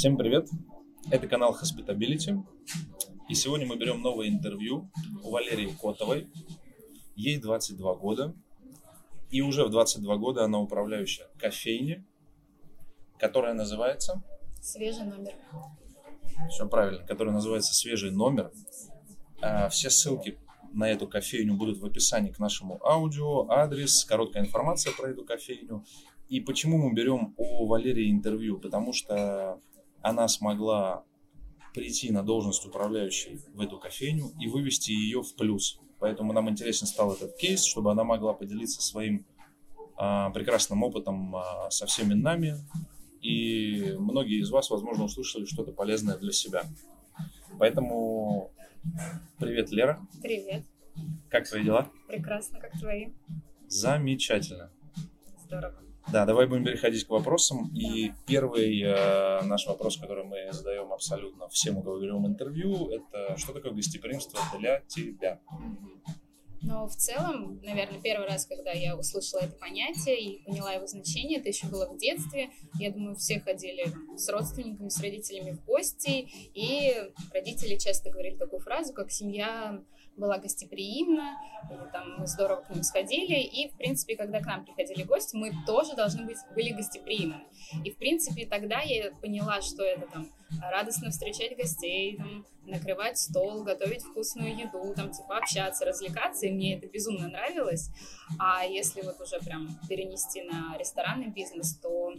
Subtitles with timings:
[0.00, 0.48] Всем привет!
[1.10, 2.42] Это канал Hospitability.
[3.28, 4.90] И сегодня мы берем новое интервью
[5.22, 6.26] у Валерии Котовой.
[7.16, 8.34] Ей 22 года.
[9.30, 12.02] И уже в 22 года она управляющая кофейни,
[13.18, 14.22] которая называется...
[14.62, 15.34] Свежий номер.
[16.48, 18.52] Все правильно, которая называется «Свежий номер».
[19.42, 20.38] А, все ссылки
[20.72, 25.84] на эту кофейню будут в описании к нашему аудио, адрес, короткая информация про эту кофейню.
[26.30, 28.58] И почему мы берем у Валерии интервью?
[28.58, 29.60] Потому что
[30.02, 31.04] она смогла
[31.74, 35.80] прийти на должность управляющей в эту кофейню и вывести ее в плюс.
[35.98, 39.26] Поэтому нам интересен стал этот кейс, чтобы она могла поделиться своим
[39.96, 42.56] а, прекрасным опытом а, со всеми нами.
[43.20, 46.64] И многие из вас, возможно, услышали что-то полезное для себя.
[47.58, 48.50] Поэтому
[49.38, 50.00] привет, Лера.
[50.22, 50.64] Привет.
[51.28, 51.88] Как твои дела?
[52.08, 53.10] Прекрасно, как твои?
[53.68, 54.70] Замечательно.
[55.44, 55.89] Здорово.
[56.12, 57.70] Да, давай будем переходить к вопросам.
[57.74, 63.36] И первый э, наш вопрос, который мы задаем абсолютно всем, у кого берем интервью, это
[63.36, 65.40] что такое гостеприимство для тебя?
[66.62, 71.38] Но в целом, наверное, первый раз, когда я услышала это понятие и поняла его значение,
[71.38, 72.50] это еще было в детстве.
[72.78, 76.94] Я думаю, все ходили с родственниками, с родителями в гости, и
[77.32, 79.82] родители часто говорили такую фразу, как «семья
[80.16, 81.38] была гостеприимна,
[81.92, 85.52] там мы здорово к ним сходили, и, в принципе, когда к нам приходили гости, мы
[85.66, 87.44] тоже должны быть, были гостеприимны.
[87.84, 90.28] И, в принципе, тогда я поняла, что это там
[90.60, 96.76] радостно встречать гостей, там, накрывать стол, готовить вкусную еду, там, типа, общаться, развлекаться, и мне
[96.76, 97.90] это безумно нравилось.
[98.38, 102.12] А если вот уже прям перенести на ресторанный бизнес, то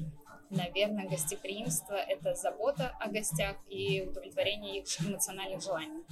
[0.52, 6.04] наверное, гостеприимство— это забота о гостях и удовлетворение их эмоциональных желаний.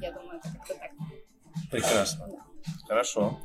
[0.00, 0.90] Я думаю, это как-то так.
[1.70, 2.28] Прекрасно.
[2.88, 3.40] Хорошо.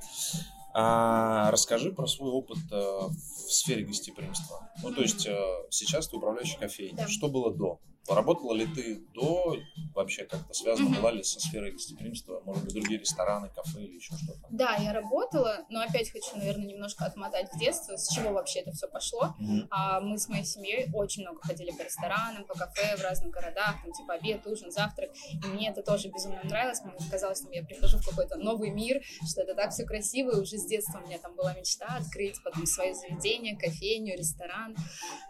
[0.73, 4.69] А расскажи про свой опыт э, в сфере гостеприимства.
[4.83, 5.37] Ну, то есть э,
[5.71, 6.95] сейчас ты управляющий кофейней.
[6.95, 7.07] Да.
[7.07, 7.79] Что было до?
[8.09, 9.55] Работала ли ты до,
[9.93, 14.15] вообще как-то связана была ли со сферой гостеприимства, может быть, другие рестораны, кафе или еще
[14.15, 14.47] что-то?
[14.49, 18.71] Да, я работала, но опять хочу, наверное, немножко отмотать в детство, с чего вообще это
[18.71, 19.35] все пошло.
[19.39, 19.67] Mm-hmm.
[19.69, 23.75] А, мы с моей семьей очень много ходили по ресторанам, по кафе в разных городах,
[23.83, 27.63] там типа обед, ужин, завтрак, и мне это тоже безумно нравилось, мне казалось, что я
[27.63, 31.07] прихожу в какой-то новый мир, что это так все красиво, и уже с детства у
[31.07, 34.75] меня там была мечта открыть потом свое заведение, кофейню, ресторан,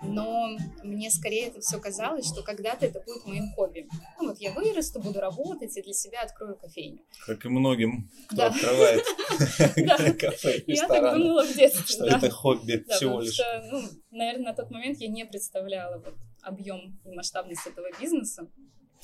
[0.01, 0.49] но
[0.83, 3.87] мне скорее это все казалось, что когда когда-то это будет моим хобби.
[4.19, 6.99] Ну вот я вырасту, буду работать и для себя открою кофейню.
[7.25, 9.03] Как и многим, кто открывает
[10.19, 11.85] кафе Я так думала в детстве.
[11.85, 13.39] Что это хобби всего лишь.
[13.71, 13.81] Ну,
[14.11, 16.03] наверное, на тот момент я не представляла
[16.41, 18.47] объем и масштабность этого бизнеса.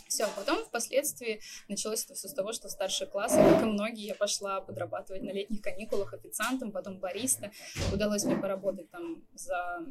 [0.08, 4.06] Все, потом впоследствии началось это все с того, что в старших классах, как и многие,
[4.06, 7.52] я пошла подрабатывать на летних каникулах официантом, потом бариста.
[7.92, 9.84] Удалось мне поработать там за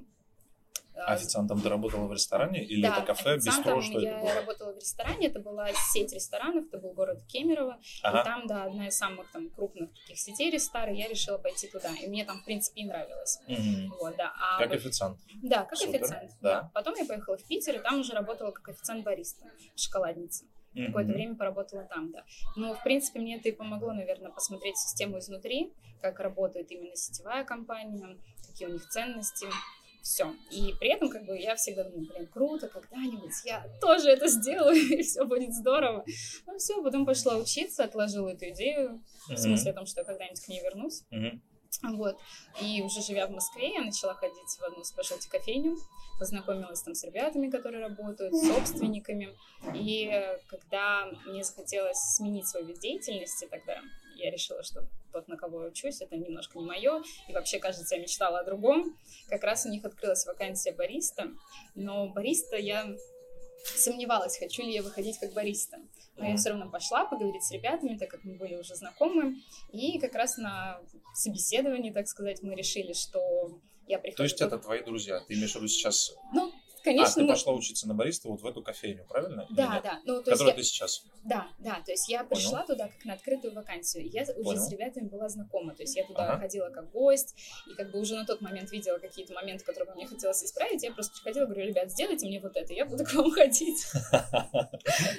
[0.94, 4.34] Официантом ты работала в ресторане или да, это кафе, бистро, что я это было?
[4.34, 8.20] работала в ресторане, это была сеть ресторанов, это был город Кемерово, ага.
[8.20, 11.90] и там, да, одна из самых там крупных таких сетей ресторан, я решила пойти туда,
[12.00, 13.38] и мне там, в принципе, и нравилось.
[13.48, 13.96] Угу.
[14.00, 14.32] Вот, да.
[14.38, 15.18] А как вот, официант?
[15.42, 15.96] Да, как Супер.
[15.96, 16.62] официант, да.
[16.62, 16.70] да.
[16.72, 19.46] Потом я поехала в Питер, и там уже работала как официант-бариста,
[19.76, 20.44] шоколадница.
[20.74, 20.86] Mm-hmm.
[20.86, 22.24] Какое-то время поработала там, да.
[22.56, 27.44] Но, в принципе, мне это и помогло, наверное, посмотреть систему изнутри, как работает именно сетевая
[27.44, 29.46] компания, какие у них ценности,
[30.04, 30.34] все.
[30.50, 34.76] И при этом, как бы, я всегда думаю, блин, круто, когда-нибудь я тоже это сделаю,
[34.98, 36.04] и все будет здорово.
[36.46, 39.00] Ну все, потом пошла учиться, отложила эту идею,
[39.30, 39.34] mm-hmm.
[39.34, 41.02] в смысле о том, что я когда-нибудь к ней вернусь.
[41.10, 41.96] Mm-hmm.
[41.96, 42.18] Вот.
[42.60, 45.76] И уже живя в Москве, я начала ходить в одну спешлти кофейню,
[46.18, 49.34] познакомилась там с ребятами, которые работают, с собственниками.
[49.74, 50.12] И
[50.48, 53.80] когда мне захотелось сменить свой вид деятельности тогда,
[54.16, 57.94] я решила, что тот, на кого я учусь, это немножко не мое, и вообще, кажется,
[57.96, 58.96] я мечтала о другом.
[59.28, 61.28] Как раз у них открылась вакансия бариста,
[61.74, 62.94] но бариста я
[63.64, 65.78] сомневалась, хочу ли я выходить как бариста.
[66.16, 69.34] Но я все равно пошла поговорить с ребятами, так как мы были уже знакомы.
[69.72, 70.80] И как раз на
[71.14, 73.58] собеседовании, так сказать, мы решили, что
[73.88, 74.16] я прихожу...
[74.18, 75.20] То есть это твои друзья?
[75.26, 76.14] Ты имеешь в виду сейчас...
[76.32, 76.52] Ну,
[76.84, 77.22] конечно.
[77.22, 79.46] А, ты пошла учиться на бариста вот в эту кофейню, правильно?
[79.50, 80.00] Да, да.
[80.04, 80.54] Ну, то Которую я...
[80.54, 81.04] ты сейчас.
[81.24, 81.80] Да, да.
[81.84, 82.66] То есть я пришла Понял.
[82.66, 84.08] туда как на открытую вакансию.
[84.08, 84.48] Я Понял.
[84.48, 85.74] уже с ребятами была знакома.
[85.74, 86.40] То есть я туда ага.
[86.40, 87.34] ходила как гость,
[87.66, 90.82] и как бы уже на тот момент видела какие-то моменты, которые мне хотелось исправить.
[90.82, 93.84] Я просто приходила, говорю, ребят, сделайте мне вот это, я буду к вам ходить.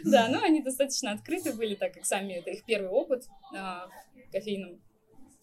[0.04, 3.26] Да, но они достаточно открыты были, так как сами это их первый опыт
[3.56, 3.88] а,
[4.28, 4.80] в кофейном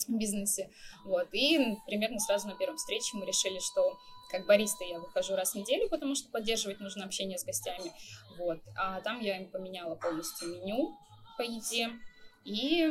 [0.09, 0.71] бизнесе.
[1.05, 1.29] Вот.
[1.33, 3.99] И примерно сразу на первом встрече мы решили, что
[4.33, 7.93] как бариста я выхожу раз в неделю, потому что поддерживать нужно общение с гостями.
[8.39, 8.59] Вот.
[8.77, 10.91] А там я им поменяла полностью меню
[11.39, 11.91] по еде.
[12.45, 12.91] И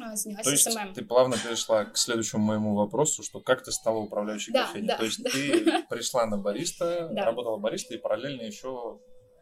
[0.00, 0.94] а, занялась То есть СММ.
[0.94, 4.88] ты плавно перешла к следующему моему вопросу, что как ты стала управляющей Да, кофейней?
[4.88, 5.30] да, То есть да.
[5.30, 7.26] ты пришла на бариста, Да.
[7.26, 8.98] работала бариста и параллельно еще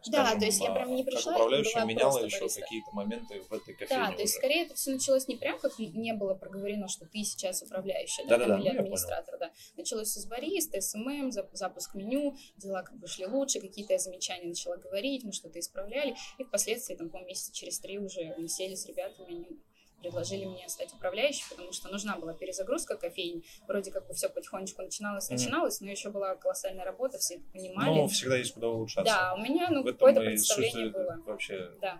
[0.07, 3.53] Да, скажем, то есть я прям не пришла, как управляющая меняла еще какие-то моменты в
[3.53, 4.39] этой кофейне Да, то есть уже.
[4.39, 8.37] скорее это все началось не прям как не было проговорено, что ты сейчас управляющая, да,
[8.37, 9.51] Да-да-да, там, или ну, администратор, да.
[9.75, 14.47] Началось с бариста, СММ, зап- запуск меню, дела как бы шли лучше, какие-то я замечания
[14.47, 18.75] начала говорить, мы что-то исправляли, и впоследствии, там, по месяца через три уже мы сели
[18.75, 19.59] с ребятами, они
[20.01, 23.43] предложили мне стать управляющей, потому что нужна была перезагрузка кофейни.
[23.67, 27.89] Вроде как бы все потихонечку начиналось, начиналось, но еще была колоссальная работа, все это понимали.
[27.89, 29.13] Ну, всегда есть куда улучшаться.
[29.13, 31.21] да, у меня ну, какое-то представление было.
[31.25, 31.99] вообще Да.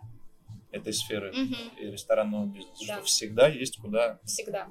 [0.71, 1.55] этой сферы Мгм.
[1.77, 2.93] и ресторанного бизнеса, Да.
[2.95, 4.67] что всегда есть куда, Всегда.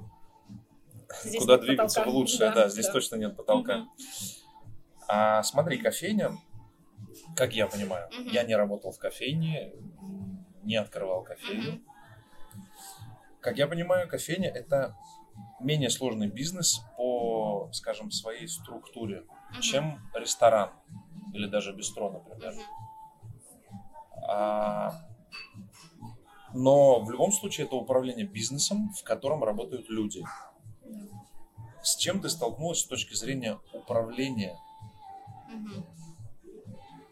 [1.23, 2.11] Здесь куда двигаться потолка.
[2.11, 2.51] в лучшее.
[2.51, 2.93] Да, здесь да.
[2.93, 3.77] точно нет потолка.
[3.77, 3.89] Мгм.
[5.07, 6.37] А смотри, кофейня,
[7.35, 8.27] как я понимаю, Мгм.
[8.27, 9.73] я не работал в кофейне,
[10.63, 11.71] не открывал кофейню.
[11.73, 11.85] Мгм.
[13.41, 14.97] Как я понимаю, кофейня это
[15.59, 19.61] менее сложный бизнес по, скажем, своей структуре, Мгм.
[19.61, 20.71] чем ресторан
[21.33, 22.53] или даже бистро, например.
[22.53, 22.63] Мгм.
[24.27, 24.93] А,
[26.53, 30.23] но в любом случае это управление бизнесом, в котором работают люди.
[31.81, 34.59] С чем ты столкнулась с точки зрения управления?
[35.47, 35.85] Мгм.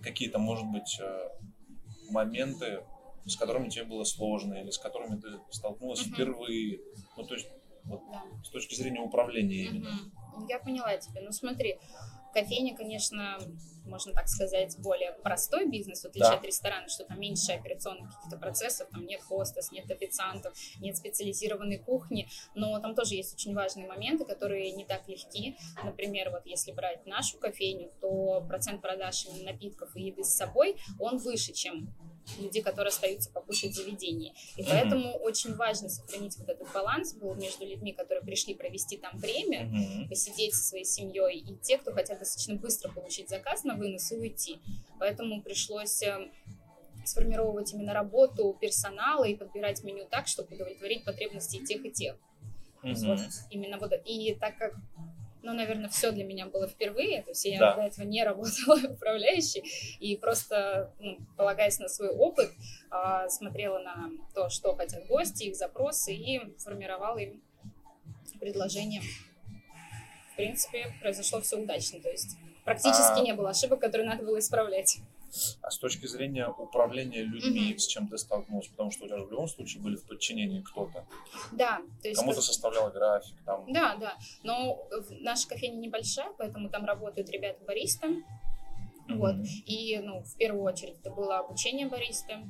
[0.02, 1.30] Какие-то, может быть, э,
[2.10, 2.84] моменты,
[3.28, 6.14] с которыми тебе было сложно или с которыми ты столкнулась Мгм.
[6.14, 6.80] впервые?
[7.16, 7.48] Ну, то есть,
[7.84, 8.24] вот Да.
[8.44, 9.90] с точки зрения управления именно.
[10.34, 10.48] Мгм.
[10.48, 11.22] Я поняла тебя.
[11.22, 11.78] Ну смотри,
[12.34, 13.38] кофейня, конечно,
[13.88, 16.38] можно так сказать, более простой бизнес, в отличие Да.
[16.38, 21.78] от ресторана, что там меньше операционных каких-то процессов, там нет хостес, нет официантов, нет специализированной
[21.80, 25.58] кухни, но там тоже есть очень важные моменты, которые не так легки.
[25.84, 31.18] Например, вот если брать нашу кофейню, то процент продаж напитков и еды с собой, он
[31.18, 31.94] выше, чем
[32.38, 34.34] люди, которые остаются покушать в заведении.
[34.58, 34.70] И Мгм.
[34.72, 39.68] поэтому очень важно сохранить вот этот баланс был между людьми, которые пришли провести там время,
[39.68, 40.10] Мгм.
[40.10, 44.16] посидеть со своей семьей, и те, кто хотят достаточно быстро получить заказ на вынос и
[44.16, 44.60] уйти.
[45.00, 46.30] Поэтому пришлось э,
[47.06, 52.16] сформировать именно работу персонала и подбирать меню так, чтобы удовлетворить потребности и тех, и тех.
[52.84, 53.20] Вот
[53.50, 54.74] именно вот, и так как
[55.44, 57.76] ну, наверное, все для меня было впервые, то есть я Да.
[57.76, 59.64] до этого не работала управляющей,
[60.00, 62.52] и просто, ну, полагаясь на свой опыт,
[62.90, 67.42] а, смотрела на то, что хотят гости, их запросы, и формировала им
[68.42, 69.02] предложение.
[70.34, 72.38] В принципе, произошло все удачно, то есть
[72.72, 75.00] практически А- не было ошибок, которые надо было исправлять.
[75.62, 77.80] А с точки зрения управления людьми, Мгм.
[77.80, 78.68] с чем ты столкнулась?
[78.68, 81.06] Потому что у тебя же в любом случае были в подчинении кто-то.
[81.52, 82.20] Да, то есть...
[82.20, 83.66] Кому-то как- составлял график, там.
[83.72, 84.16] Да, да.
[84.44, 84.86] Но
[85.22, 88.08] наша кофейня небольшая, поэтому там работают ребята бариста.
[89.10, 89.36] Вот.
[89.36, 89.46] Мгм.
[89.66, 92.44] И, ну, в первую очередь, это было обучение бариста.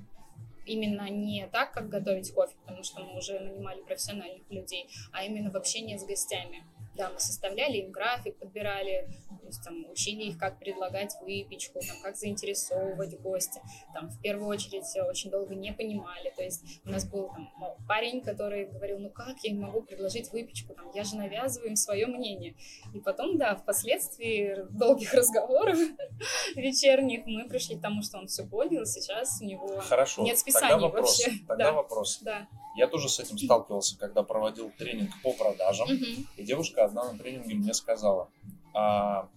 [0.65, 5.49] Именно не так, как готовить кофе, потому что мы уже нанимали профессиональных людей, а именно
[5.51, 6.63] в общении с гостями.
[6.97, 11.97] Да, мы составляли им график, подбирали, то есть, там, учили их, как предлагать выпечку, там,
[12.01, 13.61] как заинтересовывать гостя.
[13.93, 16.33] Там, в первую очередь, э, очень долго не понимали.
[16.35, 17.49] То есть у нас был там,
[17.87, 21.75] парень, который говорил, ну как я им могу предложить выпечку, там, я же навязываю им
[21.75, 22.55] свое мнение.
[22.93, 25.77] И потом, да, впоследствии долгих разговоров
[26.55, 29.79] вечерних мы пришли к тому, что он все понял, сейчас у него...
[29.79, 30.23] Хорошо.
[30.23, 31.19] Нет Тогда списаний вопрос.
[31.19, 31.39] вообще.
[31.47, 31.71] Тогда Да.
[31.73, 32.19] вопрос.
[32.21, 32.47] Да.
[32.77, 35.89] Я тоже с этим сталкивался, когда проводил тренинг по продажам.
[35.89, 36.27] Мгм.
[36.37, 38.29] И девушка одна на тренинге мне сказала,
[38.75, 39.29] «А,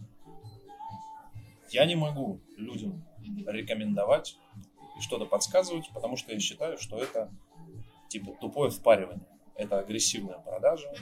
[1.70, 3.02] я не могу людям
[3.46, 4.36] рекомендовать
[4.98, 7.32] и что-то подсказывать, потому что я считаю, что это
[8.10, 9.26] типа тупое впаривание.
[9.54, 10.92] Это агрессивная продажа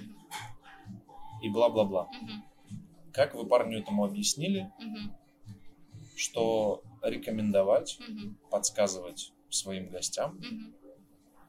[1.42, 2.08] и бла-бла-бла.
[2.22, 2.44] Мгм.
[3.12, 5.16] Как вы парню этому объяснили, Мгм.
[6.14, 8.38] что рекомендовать, Мгм.
[8.48, 10.38] подсказывать своим гостям.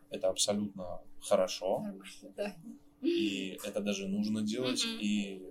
[0.10, 2.04] Это абсолютно хорошо, Нормально,
[2.36, 2.56] да.
[3.01, 5.42] и это даже нужно делать, и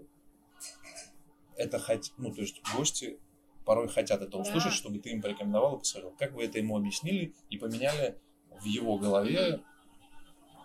[1.56, 3.18] это хоть, ну то есть гости
[3.64, 4.38] порой хотят это Да.
[4.38, 6.16] услышать, чтобы ты им порекомендовал и посоветовал.
[6.18, 8.18] Как вы это ему объяснили и поменяли
[8.50, 9.62] в его голове?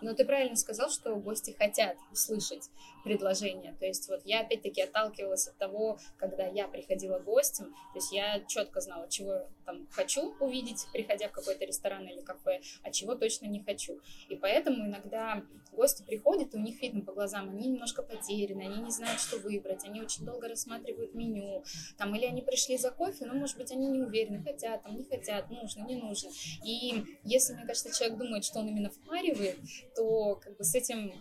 [0.00, 2.70] Но ты правильно сказал, что гости хотят услышать
[3.04, 3.74] предложение.
[3.78, 8.40] То есть вот я опять-таки отталкивалась от того, когда я приходила гостем, то есть я
[8.48, 13.46] четко знала, чего там хочу увидеть, приходя в какой-то ресторан или кафе, а чего точно
[13.46, 14.00] не хочу.
[14.28, 15.42] И поэтому иногда
[15.72, 19.38] гости приходят, и у них видно по глазам, они немножко потеряны, они не знают, что
[19.38, 21.62] выбрать, они очень долго рассматривают меню,
[21.98, 25.04] там, или они пришли за кофе, но, может быть, они не уверены, хотят, там, не
[25.04, 26.30] хотят, нужно, не нужно.
[26.64, 29.58] И если, мне кажется, человек думает, что он именно впаривает,
[29.94, 31.12] то как бы с этим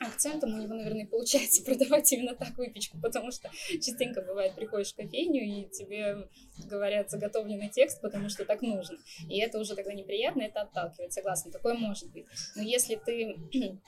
[0.00, 4.96] акцентом у него, наверное, получается продавать именно так выпечку, потому что частенько бывает, приходишь в
[4.96, 6.28] кофейню, и тебе
[6.66, 8.98] говорят заготовленный текст, потому что так нужно.
[9.28, 12.26] И это уже тогда неприятно, это отталкивает, согласна, такое может быть.
[12.56, 13.36] Но если ты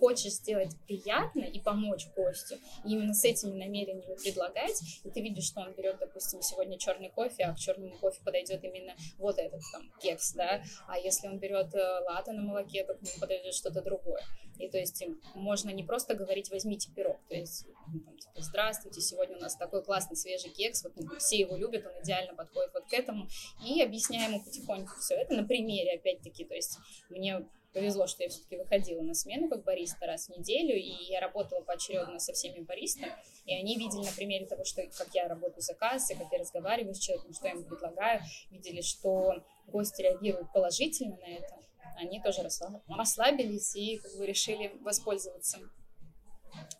[0.00, 5.44] хочешь сделать приятно и помочь гостю, и именно с этими намерениями предлагать, и ты видишь,
[5.44, 9.60] что он берет, допустим, сегодня черный кофе, а к черному кофе подойдет именно вот этот
[9.72, 13.54] там кекс, да, а если он берет э, латте на молоке, то к нему подойдет
[13.54, 14.22] что-то другое.
[14.58, 15.02] И то есть
[15.34, 19.56] можно не просто говорить «возьмите пирог», то есть ну, там, типа, «здравствуйте, сегодня у нас
[19.56, 23.28] такой классный свежий кекс, вот все его любят, он идеально подходит вот к этому»,
[23.64, 26.78] и объясняем ему потихоньку все это на примере, опять-таки, то есть
[27.10, 31.20] мне повезло, что я все-таки выходила на смену как бариста раз в неделю, и я
[31.20, 33.12] работала поочередно со всеми баристами,
[33.44, 36.94] и они видели на примере того, что, как я работаю за кассой, как я разговариваю
[36.94, 39.34] с человеком, что я ему предлагаю, видели, что
[39.66, 41.54] гости реагируют положительно на это,
[41.96, 42.42] они тоже
[42.88, 45.58] расслабились и как бы решили воспользоваться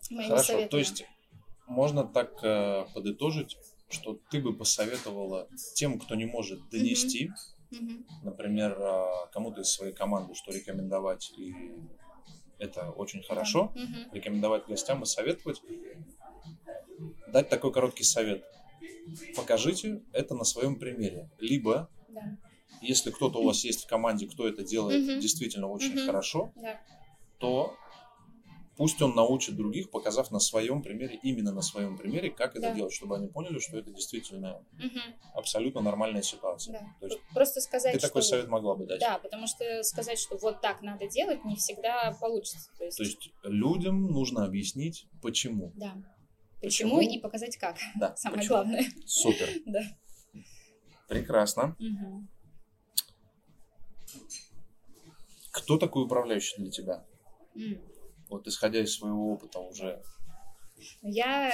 [0.09, 0.69] моими Хорошо, советами.
[0.69, 1.05] то есть
[1.67, 3.57] можно так э, подытожить,
[3.89, 7.31] что ты бы посоветовала тем, кто не может донести,
[7.71, 8.03] mm-hmm.
[8.23, 11.53] например, э, кому-то из своей команды, что рекомендовать, и
[12.59, 14.13] это очень хорошо, mm-hmm.
[14.13, 15.61] рекомендовать гостям и советовать,
[17.27, 18.43] дать такой короткий совет.
[19.35, 21.29] Покажите это на своем примере.
[21.39, 22.37] Либо да
[22.81, 25.19] если кто-то у вас есть в команде, кто это делает угу.
[25.19, 26.05] действительно очень угу.
[26.05, 26.79] хорошо, да.
[27.37, 27.75] то
[28.77, 32.67] пусть он научит других, показав на своем примере, именно на своем примере, как да.
[32.67, 34.99] это делать, чтобы они поняли, что это действительно угу.
[35.35, 36.79] абсолютно нормальная ситуация.
[36.79, 36.87] Да.
[36.99, 38.07] То есть Просто сказать, ты что...
[38.07, 38.99] такой совет могла бы дать.
[38.99, 42.71] Да, потому что сказать, что вот так надо делать, не всегда получится.
[42.77, 45.73] То есть, То есть людям нужно объяснить, почему.
[45.75, 45.95] Да.
[46.61, 47.77] Почему, почему и показать как.
[47.99, 48.15] Да.
[48.15, 48.55] Самое почему.
[48.55, 48.85] главное.
[49.05, 49.47] Супер.
[49.65, 49.81] да.
[51.07, 51.75] Прекрасно.
[51.79, 52.27] Угу.
[55.51, 57.05] Кто такой управляющий для тебя?
[57.55, 57.81] Mm.
[58.29, 60.01] Вот исходя из своего опыта уже.
[61.01, 61.51] Я...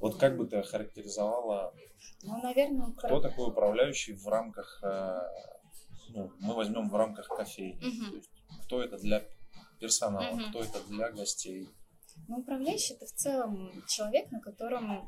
[0.00, 1.72] Вот как бы ты охарактеризовала,
[2.22, 5.20] ну, наверное, кто такой управляющий в рамках, э,
[6.10, 7.80] ну, мы возьмем в рамках кофейни.
[7.80, 8.22] Mm-hmm.
[8.64, 9.24] кто это для
[9.80, 10.50] персонала, mm-hmm.
[10.50, 11.68] кто это для гостей.
[12.28, 15.06] Ну, управляющий это в целом человек, на котором э,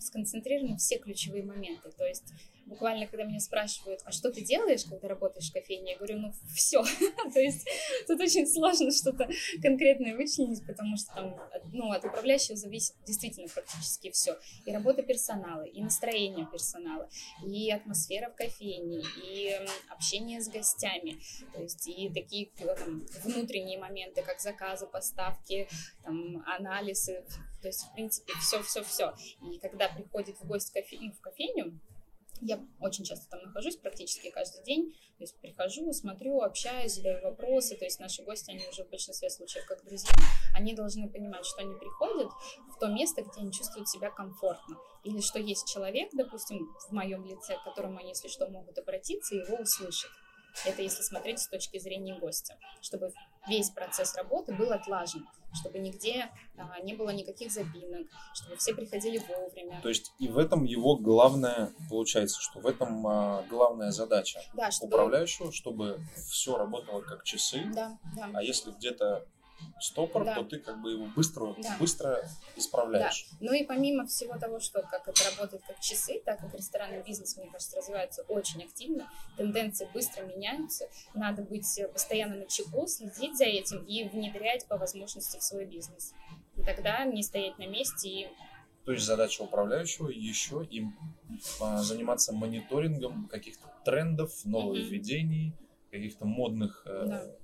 [0.00, 1.90] сконцентрированы все ключевые моменты.
[1.90, 2.32] То есть
[2.66, 6.32] буквально, когда меня спрашивают, а что ты делаешь, когда работаешь в кофейне, я говорю, ну,
[6.54, 6.82] все.
[7.32, 7.66] То есть
[8.06, 9.28] тут очень сложно что-то
[9.62, 11.36] конкретное вычленить, потому что там,
[11.72, 14.38] ну, от управляющего зависит действительно практически все.
[14.64, 17.08] И работа персонала, и настроение персонала,
[17.46, 19.58] и атмосфера в кофейне, и
[19.90, 21.18] общение с гостями.
[21.54, 25.68] То есть и такие там, внутренние моменты, как заказы, поставки,
[26.02, 27.24] там, анализы,
[27.60, 29.14] то есть, в принципе, все-все-все.
[29.40, 31.80] И когда приходит в гость в кофейню, в кофейню
[32.40, 34.92] я очень часто там нахожусь, практически каждый день.
[35.16, 37.76] То есть прихожу, смотрю, общаюсь, задаю вопросы.
[37.76, 40.10] То есть наши гости, они уже в большинстве случаев как друзья.
[40.54, 42.28] Они должны понимать, что они приходят
[42.74, 44.76] в то место, где они чувствуют себя комфортно.
[45.04, 49.34] Или что есть человек, допустим, в моем лице, к которому они, если что, могут обратиться
[49.34, 50.10] и его услышать.
[50.64, 53.12] Это если смотреть с точки зрения гостя, чтобы
[53.48, 59.18] весь процесс работы был отлажен, чтобы нигде а, не было никаких запинок, чтобы все приходили
[59.18, 59.80] вовремя.
[59.82, 64.70] То есть и в этом его главное, получается, что в этом а, главная задача да,
[64.70, 64.94] чтобы...
[64.94, 68.30] управляющего, чтобы все работало как часы, да, да.
[68.34, 69.26] а если где-то
[69.80, 70.34] стопор, да.
[70.34, 71.76] то ты как бы его быстро, да.
[71.78, 73.26] быстро исправляешь.
[73.32, 73.36] Да.
[73.40, 77.36] Ну и помимо всего того, что как это работает как часы, так как ресторанный бизнес,
[77.36, 83.44] мне кажется, развивается очень активно, тенденции быстро меняются, надо быть постоянно на чеку, следить за
[83.44, 86.12] этим и внедрять по возможности в свой бизнес.
[86.56, 88.28] И тогда не стоять на месте и
[88.84, 90.94] то есть задача управляющего еще им
[91.58, 95.90] а, заниматься мониторингом каких-то трендов, нововведений, mm-hmm.
[95.90, 97.34] каких-то модных э, да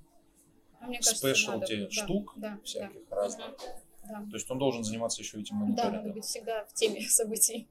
[1.01, 3.15] спешлти штук да, всяких да.
[3.15, 3.57] разных.
[4.03, 4.25] Да.
[4.29, 5.93] То есть он должен заниматься еще этим мониторингом.
[5.93, 7.67] Да, надо быть всегда в теме событий.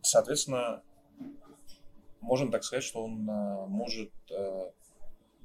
[0.00, 0.82] Соответственно,
[2.20, 4.72] можем так сказать, что он а, может а,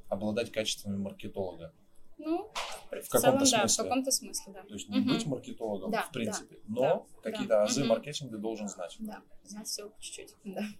[0.10, 1.74] обладать качествами маркетолога.
[2.18, 2.52] Ну,
[2.92, 3.58] в, в каком-то смысле.
[3.58, 4.62] Да, в каком-то смысле, да.
[4.64, 5.10] То есть не угу.
[5.10, 7.64] быть маркетологом, да, в принципе, да, но да, какие-то да.
[7.64, 7.90] азы угу.
[7.90, 8.96] маркетинга должен знать.
[9.00, 10.62] Да, знать все чуть-чуть, да.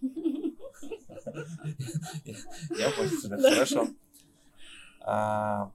[2.78, 3.88] Я понял тебя, хорошо.
[5.04, 5.70] А...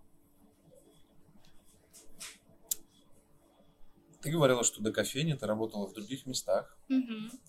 [4.22, 6.78] Ты говорила, что до кофейни ты работала в других местах.
[6.90, 7.40] Угу.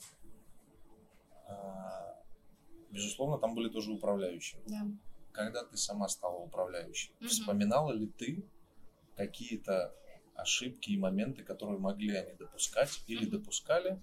[2.90, 4.60] Безусловно, там были тоже управляющие.
[4.66, 4.86] Да.
[5.32, 7.28] Когда ты сама стала управляющей, угу.
[7.28, 8.44] вспоминала ли ты
[9.16, 9.94] какие-то
[10.34, 13.38] ошибки и моменты, которые могли они допускать или угу.
[13.38, 14.02] допускали,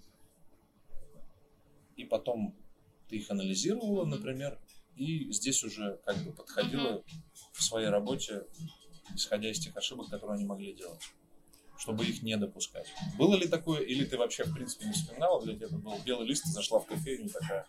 [1.96, 2.56] и потом
[3.08, 4.58] ты их анализировала, например,
[4.98, 7.04] и здесь уже как бы подходила uh-huh.
[7.52, 8.42] в своей работе
[9.14, 11.02] исходя из тех ошибок, которые они могли делать
[11.78, 12.88] чтобы их не допускать.
[13.16, 16.26] Было ли такое, или ты вообще, в принципе, не вспоминала, для тебя это был белый
[16.26, 17.66] лист, зашла в кофейню такая?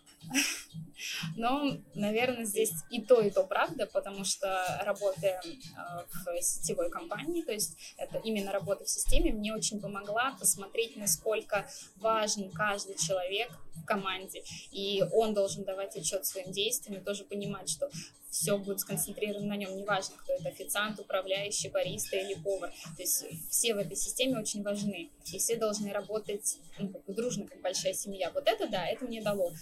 [1.36, 7.42] Ну, наверное, здесь и то, и то правда, потому что работая э, в сетевой компании,
[7.42, 13.50] то есть это именно работа в системе, мне очень помогла посмотреть, насколько важен каждый человек
[13.74, 17.90] в команде, и он должен давать отчет своим действиям и тоже понимать, что
[18.30, 22.70] все будет сконцентрировано на нем, неважно, кто это официант, управляющий, бариста или повар.
[22.96, 27.60] То есть все в этой системе очень важны, и все должны работать ну, дружно, как
[27.60, 28.30] большая семья.
[28.30, 29.52] Вот это да, это мне дало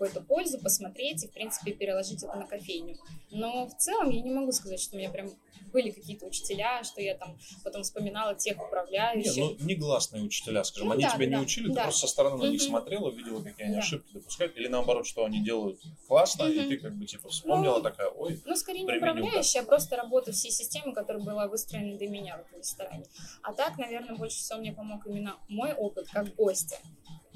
[0.00, 2.96] какую-то пользу, посмотреть и, в принципе, переложить это на кофейню.
[3.30, 5.30] Но в целом я не могу сказать, что у меня прям
[5.72, 9.36] были какие-то учителя, что я там потом вспоминала тех управляющих.
[9.36, 11.74] Нет, ну, негласные учителя, скажем, ну, они да, тебя да, не учили, да.
[11.74, 15.24] ты просто со стороны на них смотрела, видела, какие они ошибки допускают, или наоборот, что
[15.24, 18.96] они делают классно, и ты как бы типа вспомнила ну, такая, ой, Ну, скорее не
[18.96, 23.04] управляющая, а просто работа всей системы, которая была выстроена для меня в этом ресторане.
[23.42, 26.78] А так, наверное, больше всего мне помог именно мой опыт как гостя.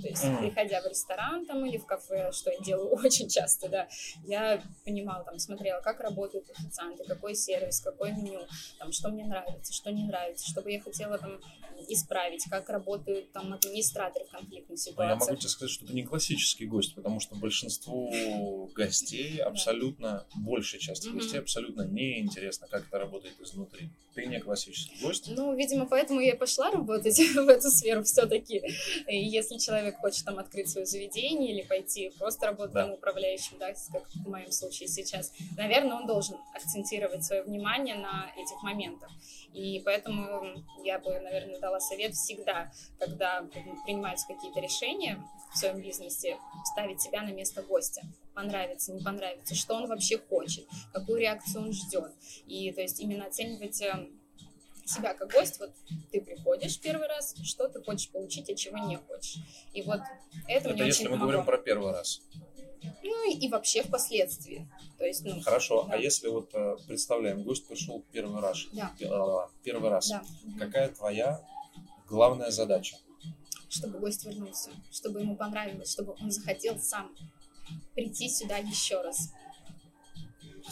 [0.00, 0.38] То есть, mm.
[0.38, 3.88] приходя в ресторан там или в кафе, что я делаю очень часто, да,
[4.24, 8.40] я понимала, там, смотрела, как работают официанты, какой сервис, какое меню,
[8.78, 11.40] там, что мне нравится, что не нравится, что бы я хотела там
[11.88, 15.20] исправить, как работают там администраторы в конфликтных ситуациях.
[15.20, 20.80] Я могу тебе сказать, что ты не классический гость, потому что большинству гостей, абсолютно, большая
[20.80, 23.90] часть гостей абсолютно неинтересно, как это работает изнутри.
[24.14, 25.28] Ты не классический гость.
[25.28, 28.62] Ну, видимо, поэтому я и пошла работать в эту сферу все-таки.
[29.06, 32.84] Если человек человек хочет там открыть свое заведение или пойти просто работать да.
[32.84, 38.30] там управляющим, да, как в моем случае сейчас, наверное, он должен акцентировать свое внимание на
[38.36, 39.10] этих моментах.
[39.52, 43.42] И поэтому я бы, наверное, дала совет всегда, когда
[43.84, 45.22] принимаются какие-то решения
[45.54, 46.38] в своем бизнесе,
[46.72, 48.02] ставить себя на место гостя
[48.34, 52.12] понравится, не понравится, что он вообще хочет, какую реакцию он ждет.
[52.46, 54.20] И то есть именно оценивать эм,
[54.84, 55.72] себя как гость, вот
[56.12, 59.38] ты приходишь первый раз, что ты хочешь получить, а чего не хочешь.
[59.72, 60.00] И вот
[60.48, 61.26] это, это мне если очень мы помогло.
[61.26, 62.20] говорим про первый раз.
[63.02, 64.68] Ну и, и вообще впоследствии.
[64.98, 65.94] То есть, ну, Хорошо, а да.
[65.94, 68.94] а если вот э, представляем, гость пришел первый раз, да.
[69.00, 70.22] Э, первый раз, да.
[70.58, 71.40] какая твоя
[72.08, 72.96] главная задача?
[73.68, 77.14] Чтобы гость вернулся, чтобы ему понравилось, чтобы он захотел сам
[77.94, 79.32] прийти сюда еще раз.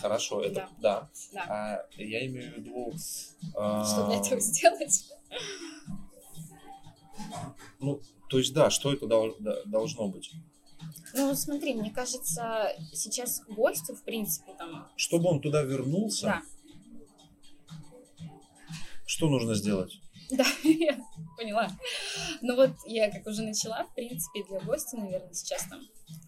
[0.00, 0.70] Хорошо, это да.
[0.80, 1.10] да.
[1.32, 1.44] да.
[1.48, 2.92] А, я имею в виду.
[3.54, 3.84] А...
[3.84, 5.04] Что для этого сделать?
[7.78, 9.36] Ну, то есть, да, что это дол-
[9.66, 10.30] должно быть?
[11.14, 14.88] Ну, смотри, мне кажется, сейчас гостю, в принципе, там...
[14.96, 16.26] Чтобы он туда вернулся?
[16.26, 16.42] Да.
[19.04, 20.00] Что нужно сделать?
[20.30, 20.98] Да, я
[21.36, 21.68] поняла.
[22.40, 25.80] Ну вот я как уже начала, в принципе, для гостя, наверное, сейчас там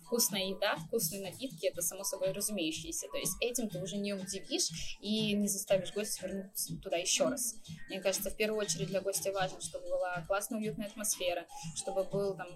[0.04, 3.08] вкусная еда, вкусные напитки, это само собой разумеющееся.
[3.10, 7.56] То есть этим ты уже не удивишь и не заставишь гостя вернуться туда еще раз.
[7.88, 12.36] Мне кажется, в первую очередь для гостя важно, чтобы была классная, уютная атмосфера, чтобы был
[12.36, 12.48] там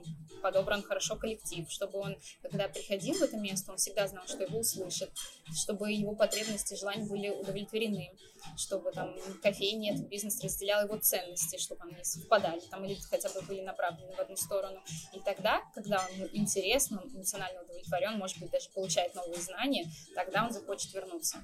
[0.42, 4.58] подобран хорошо коллектив, чтобы он, когда приходил в это место, он всегда знал, что его
[4.58, 5.10] услышат,
[5.52, 8.12] чтобы его потребности и желания были удовлетворены,
[8.56, 13.42] чтобы там кофейня, этот бизнес разделял его ценности, чтобы они совпадали там или хотя бы
[13.42, 14.80] были направлены в одну сторону.
[15.12, 20.52] И тогда, когда он интересно, эмоционально удовлетворен, может быть, даже получает новые знания, тогда он
[20.52, 21.38] захочет вернуться.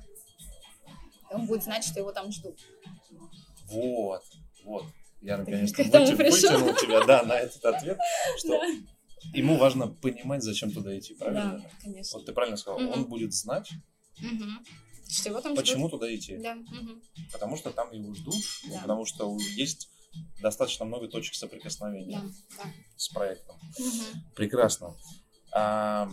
[1.30, 2.58] Он будет знать, что его там ждут.
[3.66, 4.22] Вот,
[4.64, 4.84] вот.
[5.20, 7.98] Я наконец-то вытя- вытянул тебя да, на этот ответ,
[8.38, 8.66] что да.
[9.32, 11.58] ему важно понимать, зачем туда идти, правильно?
[11.58, 12.18] Да, конечно.
[12.18, 12.92] Вот ты правильно сказал, угу.
[12.92, 13.70] он будет знать,
[14.18, 14.44] угу.
[15.08, 16.00] что его там почему ждут.
[16.00, 16.37] туда идти.
[16.37, 16.52] Да.
[16.52, 17.00] Угу.
[17.32, 18.34] Потому что там его ждут,
[18.68, 18.80] да.
[18.82, 19.88] потому что есть
[20.42, 22.70] достаточно много точек соприкосновения да, да.
[22.96, 23.56] с проектом.
[23.78, 24.34] Угу.
[24.34, 24.94] Прекрасно.
[25.54, 26.10] А,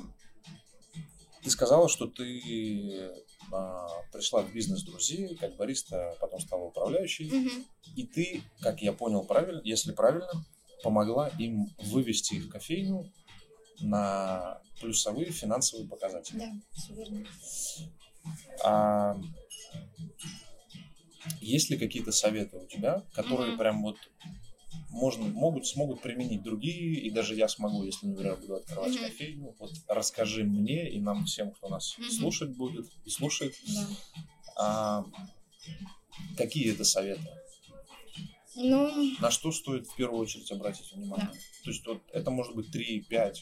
[1.43, 3.11] ты сказала, что ты
[3.51, 7.27] а, пришла в бизнес друзей, как бариста, потом стала управляющей.
[7.27, 7.65] Угу.
[7.95, 10.31] И ты, как я понял правильно, если правильно,
[10.83, 13.11] помогла им вывести их кофейню
[13.79, 16.37] на плюсовые финансовые показатели.
[16.37, 17.25] Да, все верно.
[18.63, 19.17] А,
[21.39, 23.97] есть ли какие-то советы у тебя, которые mm прям вот
[24.89, 29.09] можно, могут, смогут применить другие, и даже я смогу, если, например, буду открывать mm-hmm.
[29.09, 29.55] кофейню.
[29.59, 32.09] Вот расскажи мне и нам всем, кто нас mm-hmm.
[32.09, 33.87] слушать будет и слушает, да.
[34.57, 35.05] а,
[36.37, 37.27] какие это советы?
[38.55, 39.15] Ну...
[39.19, 41.27] На что стоит в первую очередь обратить внимание?
[41.27, 41.39] Да.
[41.63, 43.35] То есть вот это может быть 3-5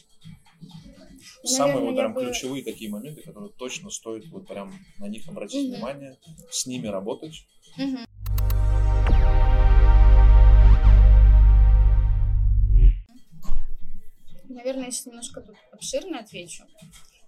[1.42, 2.24] ну, Самые вот прям бы...
[2.24, 5.74] ключевые такие моменты, которые точно стоит вот прям на них обратить угу.
[5.74, 6.18] внимание,
[6.50, 7.46] с ними работать.
[7.78, 7.98] Угу.
[14.50, 16.64] Наверное, сейчас немножко тут обширно отвечу.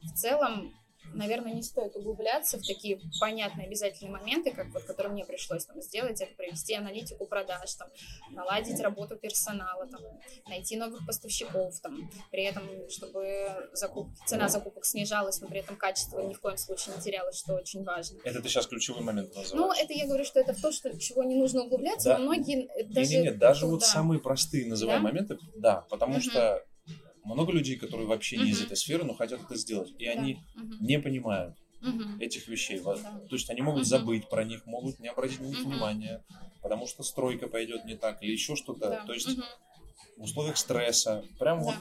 [0.02, 0.74] В целом,
[1.14, 5.80] наверное, не стоит углубляться в такие понятные обязательные моменты, как вот, которые мне пришлось там
[5.82, 7.88] сделать, это провести аналитику продаж, там,
[8.30, 10.00] наладить работу персонала, там,
[10.48, 14.08] найти новых поставщиков, там, при этом, чтобы закуп...
[14.26, 17.84] цена закупок снижалась, но при этом качество ни в коем случае не терялось, что очень
[17.84, 18.18] важно.
[18.24, 19.52] Это ты сейчас ключевой момент называешь.
[19.52, 22.18] Ну, это я говорю, что это то, что, чего не нужно углубляться, да.
[22.18, 23.10] но многие даже...
[23.10, 23.86] Не, не, не, даже вот да.
[23.86, 25.08] самые простые называем да?
[25.08, 26.22] моменты, да, потому угу.
[26.22, 26.64] что
[27.24, 29.92] много людей, которые вообще не из этой сферы, но хотят это сделать.
[29.98, 30.40] И они
[30.80, 31.56] не понимают
[32.20, 32.78] этих вещей.
[32.80, 32.96] То
[33.30, 36.22] есть они могут забыть про них, могут не обратить на них внимания,
[36.62, 39.02] потому что стройка пойдет не так или еще что-то.
[39.06, 39.36] То есть
[40.16, 41.74] в условиях стресса, прям вот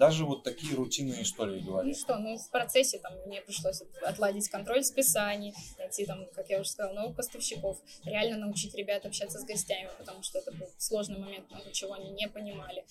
[0.00, 1.84] даже вот такие рутинные истории говорят.
[1.84, 6.58] Ну что, ну в процессе там мне пришлось отладить контроль списаний, найти там, как я
[6.60, 11.18] уже сказала, новых поставщиков, реально научить ребят общаться с гостями, потому что это был сложный
[11.18, 12.86] момент, много чего они не понимали,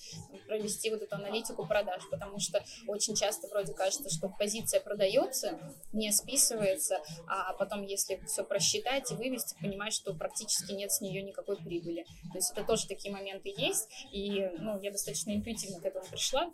[0.45, 5.60] провести вот эту аналитику продаж, потому что очень часто вроде кажется, что позиция продается,
[5.91, 11.24] не списывается, а потом, если все просчитать и вывести, понимаешь, что практически нет с нее
[11.24, 12.06] никакой прибыли.
[12.32, 16.52] То есть это тоже такие моменты есть, и ну, я достаточно интуитивно к этому пришла,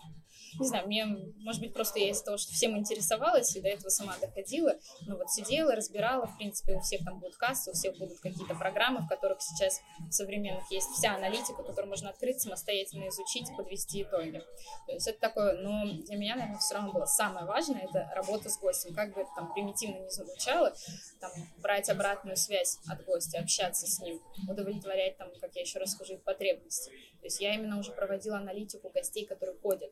[0.59, 3.89] не знаю, мне, может быть, просто я из-за того, что всем интересовалась и до этого
[3.89, 4.75] сама доходила,
[5.07, 8.55] но вот сидела, разбирала, в принципе, у всех там будут кассы, у всех будут какие-то
[8.55, 14.41] программы, в которых сейчас современных есть вся аналитика, которую можно открыть, самостоятельно изучить, подвести итоги.
[14.87, 18.49] То есть это такое, но для меня, наверное, все равно было самое важное, это работа
[18.49, 20.73] с гостем, как бы это там примитивно не звучало,
[21.19, 25.91] там, брать обратную связь от гостя, общаться с ним, удовлетворять там, как я еще раз
[25.91, 26.91] скажу, их потребности.
[27.19, 29.91] То есть я именно уже проводила аналитику гостей, которые ходят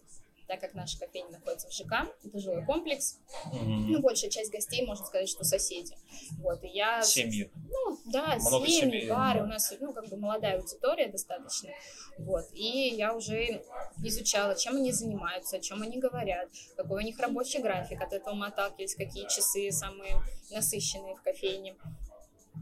[0.54, 3.86] так как наша кофейня находится в ЖК, это жилой комплекс, mm-hmm.
[3.88, 5.98] ну, большая часть гостей, можно сказать, что соседи.
[6.38, 7.02] Вот, и я...
[7.02, 7.50] Семьи.
[7.56, 9.46] Ну, да, Много семьи, семей, пары, да.
[9.46, 11.72] у нас, ну, как бы молодая аудитория достаточно,
[12.20, 13.64] вот, и я уже
[14.04, 18.36] изучала, чем они занимаются, о чем они говорят, какой у них рабочий график, от этого
[18.36, 21.76] мы отталкивались, какие часы самые насыщенные в кофейне.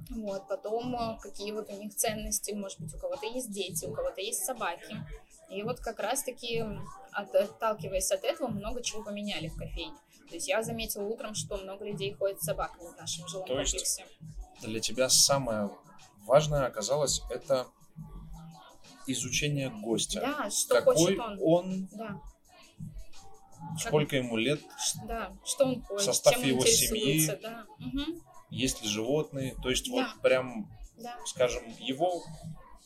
[0.10, 3.94] Вот, потом э, какие вот у них ценности, может быть, у кого-то есть дети, у
[3.94, 4.96] кого-то есть собаки.
[5.52, 6.64] И вот как раз-таки,
[7.12, 9.98] отталкиваясь от этого, много чего поменяли в кофейне.
[10.30, 13.56] То есть я заметила утром, что много людей ходят с собаками в нашем жилом То
[13.56, 13.78] комплексе.
[13.78, 14.02] Есть
[14.62, 15.70] для тебя самое
[16.26, 17.68] важное оказалось это
[19.08, 20.22] изучение гостя.
[20.22, 21.38] Да, что Какой хочет он.
[21.42, 22.22] он да.
[23.78, 24.62] Сколько ему лет?
[25.06, 27.66] Да, что он хочет, состав чем его семьи, да.
[27.78, 28.22] угу.
[28.50, 29.92] есть ли животные, то есть да.
[29.92, 31.18] вот прям, да.
[31.26, 32.24] скажем, его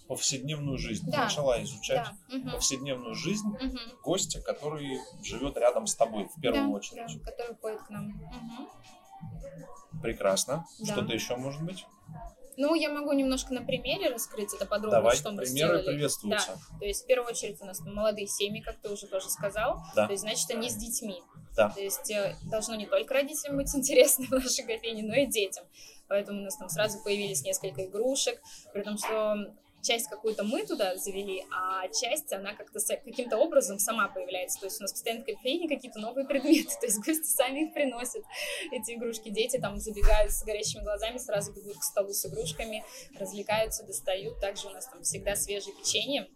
[0.08, 1.10] повседневную жизнь.
[1.10, 1.24] Да.
[1.24, 2.38] начала изучать да.
[2.38, 2.52] угу.
[2.52, 3.78] повседневную жизнь угу.
[4.04, 7.24] гостя, который живет рядом с тобой в первую да, очередь.
[7.24, 8.10] Да, который ходит к нам.
[8.10, 10.02] Угу.
[10.02, 10.66] Прекрасно.
[10.80, 10.94] Да.
[10.94, 11.86] Что-то еще может быть?
[12.58, 15.86] Ну, я могу немножко на примере раскрыть это подробно, Давай, что мы примеры сделали.
[15.86, 16.52] приветствуются.
[16.52, 19.82] Да, то есть в первую очередь у нас молодые семьи, как ты уже тоже сказал.
[19.94, 20.06] Да.
[20.06, 21.22] То есть, значит, они с детьми.
[21.56, 21.70] Да.
[21.70, 25.66] То есть э, должно не только родителям быть интересно в нашей кофейне, но и детям.
[26.08, 28.42] Поэтому у нас там сразу появились несколько игрушек,
[28.74, 29.54] при том, что
[29.86, 34.60] часть какую-то мы туда завели, а часть, она как-то каким-то образом сама появляется.
[34.60, 37.74] То есть у нас постоянно в кофейне какие-то новые предметы, то есть гости сами их
[37.74, 38.24] приносят,
[38.72, 39.30] эти игрушки.
[39.30, 42.84] Дети там забегают с горящими глазами, сразу бегут к столу с игрушками,
[43.18, 44.40] развлекаются, достают.
[44.40, 46.28] Также у нас там всегда свежее печенье,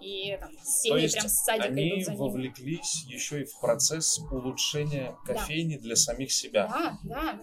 [0.00, 2.20] и там семьи прям с садика они идут за ним.
[2.20, 5.82] вовлеклись еще и в процесс улучшения кофейни да.
[5.82, 6.66] для самих себя.
[6.66, 7.40] Да, да.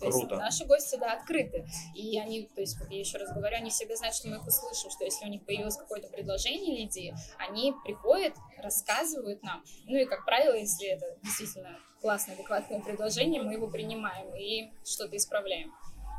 [0.00, 0.18] То Круто.
[0.18, 1.66] есть наши гости, да, открыты.
[1.94, 4.46] И они, то есть, вот я еще раз говорю, они всегда знают, что мы их
[4.46, 9.62] услышим, что если у них появилось какое-то предложение или идея, они приходят, рассказывают нам.
[9.84, 15.16] Ну и, как правило, если это действительно классное, адекватное предложение, мы его принимаем и что-то
[15.16, 15.72] исправляем.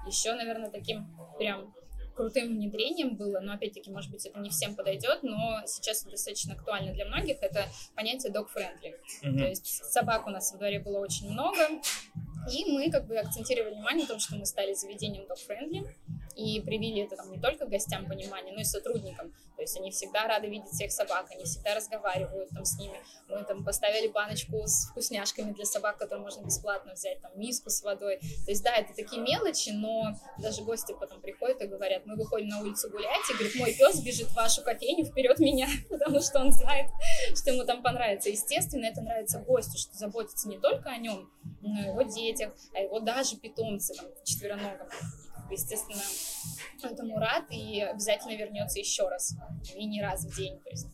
[0.05, 1.73] Еще, наверное, таким прям
[2.15, 6.53] крутым внедрением было, но опять-таки, может быть, это не всем подойдет, но сейчас это достаточно
[6.53, 8.95] актуально для многих, это понятие dog-friendly.
[9.23, 9.37] Mm-hmm.
[9.37, 11.59] То есть собак у нас во дворе было очень много,
[12.51, 15.87] и мы как бы акцентировали внимание на том, что мы стали заведением dog-friendly,
[16.35, 19.33] и привили это там не только гостям понимание, но и сотрудникам.
[19.55, 22.97] То есть они всегда рады видеть всех собак, они всегда разговаривают там с ними.
[23.29, 27.83] Мы там поставили баночку с вкусняшками для собак, которые можно бесплатно взять, там миску с
[27.83, 28.17] водой.
[28.45, 32.47] То есть да, это такие мелочи, но даже гости потом приходят и говорят, мы выходим
[32.47, 36.39] на улицу гулять, и говорит, мой пес бежит в вашу кофейню вперед меня, потому что
[36.39, 36.89] он знает,
[37.35, 38.29] что ему там понравится.
[38.29, 41.29] Естественно, это нравится гостю, что заботится не только о нем,
[41.61, 44.87] но и его детях, а его даже питомце, там, четвероногом
[45.51, 46.01] естественно,
[46.83, 49.35] этому рад и обязательно вернется еще раз,
[49.75, 50.87] и не раз в день, то есть.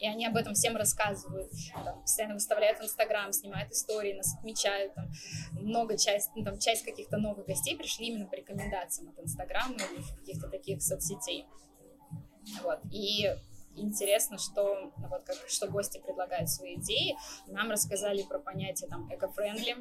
[0.00, 4.92] И они об этом всем рассказывают, там, постоянно выставляют в Инстаграм, снимают истории, нас отмечают.
[4.94, 5.10] Там,
[5.52, 10.02] много часть, ну, там, часть каких-то новых гостей пришли именно по рекомендациям от Инстаграма или
[10.18, 11.46] каких-то таких соцсетей.
[12.62, 12.80] Вот.
[12.90, 13.34] И
[13.76, 17.16] интересно, что, ну, вот как, что гости предлагают свои идеи.
[17.46, 19.76] Нам рассказали про понятие там эко-френдли,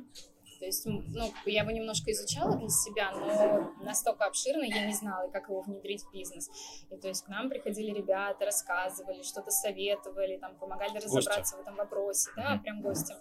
[0.63, 5.29] то есть, ну, я его немножко изучала для себя, но настолько обширно я не знала,
[5.29, 6.49] как его внедрить в бизнес.
[6.89, 11.55] И то есть к нам приходили ребята, рассказывали, что-то советовали, там, помогали разобраться гости.
[11.57, 12.29] в этом вопросе.
[12.37, 13.13] Да, прям гости.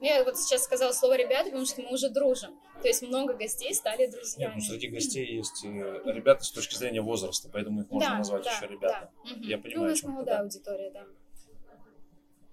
[0.00, 2.58] Я вот сейчас сказала слово «ребята», потому что мы уже дружим.
[2.80, 4.54] То есть много гостей стали друзьями.
[4.54, 8.16] Нет, ну среди гостей есть э, ребята с точки зрения возраста, поэтому их можно да,
[8.16, 9.10] назвать да, еще ребята.
[9.24, 9.30] Да.
[9.42, 10.42] Я понимаю, ну, у нас молодая да.
[10.42, 11.04] аудитория, да.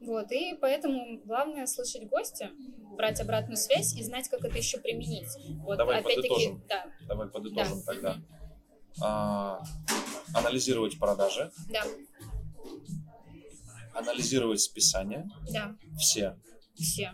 [0.05, 2.51] Вот, и поэтому главное слышать гостя,
[2.95, 5.29] брать обратную связь и знать, как это еще применить.
[5.63, 6.85] Вот, Давай опять-таки, да.
[7.07, 7.93] Давай подытожим да.
[7.93, 8.21] тогда.
[9.01, 9.63] А,
[10.33, 11.51] анализировать продажи.
[11.71, 11.83] Да.
[13.93, 15.29] Анализировать списания.
[15.51, 15.75] Да.
[15.97, 16.37] Все.
[16.75, 17.11] Все.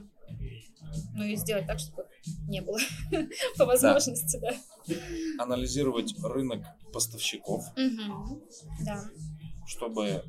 [1.13, 2.07] Ну и сделать так, чтобы
[2.47, 2.79] не было
[3.57, 4.53] по возможности, да.
[4.87, 4.95] да.
[5.43, 7.65] Анализировать рынок поставщиков.
[7.77, 8.41] Угу.
[8.83, 9.03] Да.
[9.67, 10.23] Чтобы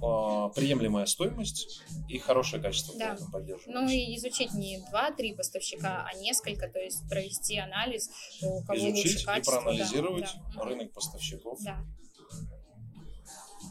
[0.00, 3.16] приемлемая стоимость и хорошее качество да.
[3.32, 3.74] поддерживать.
[3.74, 8.08] Ну и изучить не два-три поставщика, а несколько, то есть провести анализ,
[8.42, 9.52] у кого изучить лучше качество.
[9.52, 11.58] и проанализировать да, рынок поставщиков.
[11.64, 11.84] Да.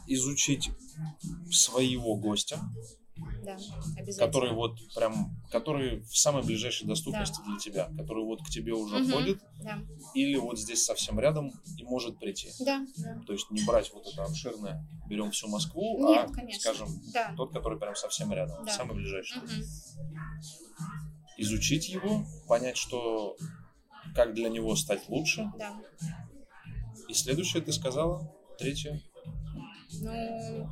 [0.06, 0.70] Изучить
[1.50, 2.58] своего гостя,
[3.44, 3.56] да,
[4.18, 7.44] который вот прям, который в самой ближайшей доступности да.
[7.50, 9.78] для тебя, который вот к тебе уже угу, ходит, да.
[10.14, 12.50] или вот здесь совсем рядом и может прийти.
[12.60, 13.20] Да, да.
[13.26, 16.60] То есть не брать вот это обширное, берем всю Москву, Нет, а, конечно.
[16.60, 17.34] скажем, да.
[17.36, 18.72] тот, который прям совсем рядом, да.
[18.72, 19.38] самый ближайший.
[19.38, 19.64] Угу.
[21.38, 23.36] Изучить его, понять, что
[24.14, 25.50] как для него стать лучше.
[25.58, 25.80] Да.
[27.08, 29.00] И следующее ты сказала, третье.
[30.00, 30.68] Ну,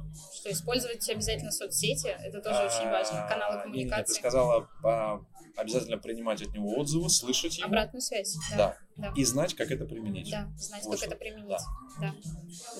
[0.46, 3.96] что использовать обязательно соцсети, это тоже а, очень важно, каналы коммуникации.
[3.98, 5.20] Нет, ты сказала а,
[5.56, 7.66] обязательно принимать от него отзывы, слышать его.
[7.66, 8.56] Обратную связь, да.
[8.96, 9.08] да.
[9.08, 9.12] да.
[9.16, 10.30] И знать, как это применить.
[10.30, 11.58] Да, знать, вот как это применить.
[12.00, 12.12] Да.
[12.12, 12.14] да.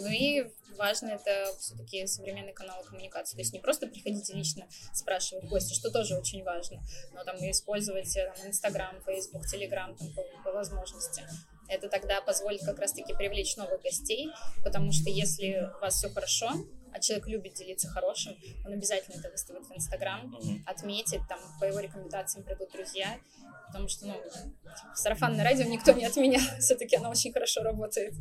[0.01, 3.37] Ну и важно это все-таки современный канал коммуникации.
[3.37, 6.83] То есть не просто приходите лично спрашивать гостя, что тоже очень важно,
[7.15, 11.25] но там использовать э, Инстаграм, Фейсбук, Телеграм по, по возможности.
[11.69, 14.29] Это тогда позволит как раз-таки привлечь новых гостей,
[14.65, 16.51] потому что если у вас все хорошо,
[16.93, 20.63] а человек любит делиться хорошим, он обязательно это выставит в Инстаграм, mm-hmm.
[20.67, 23.19] отметит, там по его рекомендациям придут друзья,
[23.67, 28.15] потому что, ну, типа, сарафанное радио никто не отменял, все-таки оно очень хорошо работает.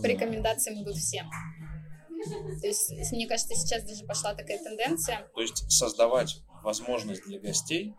[0.00, 1.24] По рекомендациям идут все.
[2.60, 5.28] То есть, мне кажется, сейчас даже пошла такая тенденция.
[5.34, 7.94] То есть создавать возможность для гостей,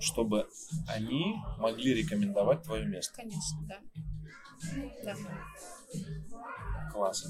[0.00, 0.48] чтобы
[0.88, 3.14] они могли рекомендовать твое место.
[3.16, 3.78] Конечно, да.
[5.04, 5.14] да.
[6.92, 7.24] Класс.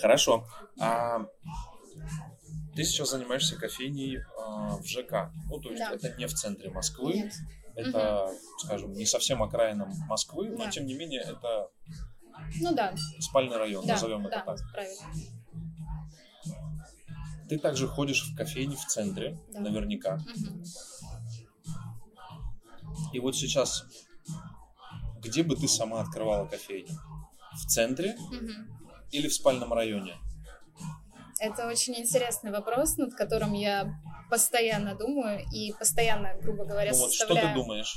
[0.00, 0.46] Хорошо.
[0.78, 1.26] А
[2.74, 5.30] ты сейчас занимаешься кофейней а, в ЖК.
[5.48, 5.92] Ну, то есть да.
[5.92, 7.14] это не в центре Москвы.
[7.14, 7.32] Нет.
[7.76, 8.38] Это, угу.
[8.58, 10.64] скажем, не совсем окраином Москвы, да.
[10.64, 11.70] но тем не менее это
[12.60, 12.94] ну, да.
[13.20, 14.58] спальный район, да, назовем да, это так.
[14.72, 15.02] Правильно.
[17.48, 19.60] Ты также ходишь в кофейни в центре, да.
[19.60, 20.14] наверняка.
[20.14, 20.64] Угу.
[23.12, 23.84] И вот сейчас,
[25.20, 26.94] где бы ты сама открывала кофейню?
[27.52, 28.50] В центре угу.
[29.10, 30.16] или в спальном районе?
[31.38, 37.12] Это очень интересный вопрос, над которым я постоянно думаю и постоянно, грубо говоря, ну, вот
[37.12, 37.48] составляю...
[37.48, 37.96] Что ты думаешь?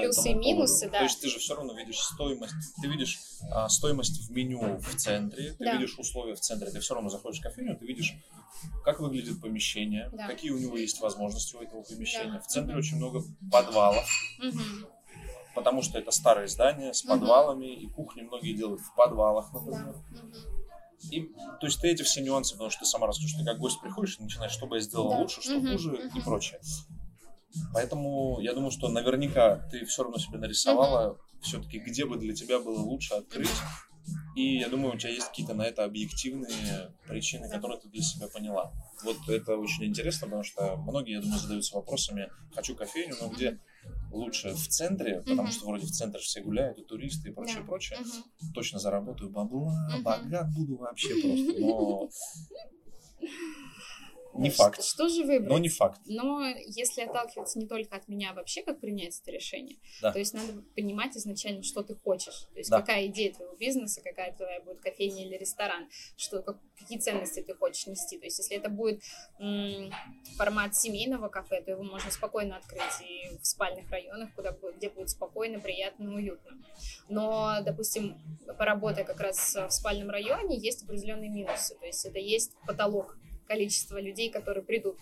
[0.00, 0.92] Плюсы и минусы, поводу.
[0.92, 0.98] да.
[0.98, 3.18] То есть ты же все равно видишь стоимость, ты видишь
[3.50, 5.74] а, стоимость в меню в центре, ты да.
[5.74, 8.14] видишь условия в центре, ты все равно заходишь в кофейню, ты видишь,
[8.84, 10.26] как выглядит помещение, да.
[10.26, 12.32] какие у него есть возможности у этого помещения.
[12.32, 12.40] Да.
[12.40, 12.80] В центре угу.
[12.80, 14.08] очень много подвалов.
[14.38, 14.88] Угу
[15.58, 17.80] потому что это старое здание с подвалами, uh-huh.
[17.80, 19.96] и кухни многие делают в подвалах, например.
[20.10, 20.20] Да.
[21.10, 21.22] И,
[21.60, 24.18] то есть ты эти все нюансы, потому что ты сама расскажешь, ты как гость приходишь
[24.18, 25.18] и начинаешь, что бы я сделал да.
[25.18, 25.72] лучше, что uh-huh.
[25.72, 26.18] хуже uh-huh.
[26.18, 26.60] и прочее.
[27.72, 31.42] Поэтому я думаю, что наверняка ты все равно себе нарисовала uh-huh.
[31.42, 33.50] все-таки, где бы для тебя было лучше открыть.
[34.36, 38.28] И я думаю, у тебя есть какие-то на это объективные причины, которые ты для себя
[38.28, 38.72] поняла.
[39.02, 43.58] Вот это очень интересно, потому что многие, я думаю, задаются вопросами, хочу кофейню, но где
[44.12, 47.98] лучше в центре, потому что вроде в центре все гуляют, и туристы, и прочее, прочее.
[48.54, 51.60] Точно заработаю бабла, богат буду вообще просто.
[51.60, 52.08] Но
[54.38, 54.82] не факт.
[54.82, 55.50] Что же выбрать?
[55.50, 56.00] Но не факт.
[56.06, 60.12] Но если отталкиваться не только от меня, а вообще как принять это решение, да.
[60.12, 62.46] то есть надо понимать изначально, что ты хочешь.
[62.52, 62.80] То есть да.
[62.80, 67.54] какая идея твоего бизнеса, какая твоя будет кофейня или ресторан, что, как, какие ценности ты
[67.54, 68.18] хочешь нести.
[68.18, 69.02] То есть если это будет
[69.38, 69.92] м-
[70.36, 75.10] формат семейного кафе, то его можно спокойно открыть и в спальных районах, куда, где будет
[75.10, 76.52] спокойно, приятно, уютно.
[77.08, 78.20] Но, допустим,
[78.58, 81.74] поработая как раз в спальном районе, есть определенные минусы.
[81.76, 83.16] То есть это есть потолок
[83.48, 84.98] количество людей, которые придут.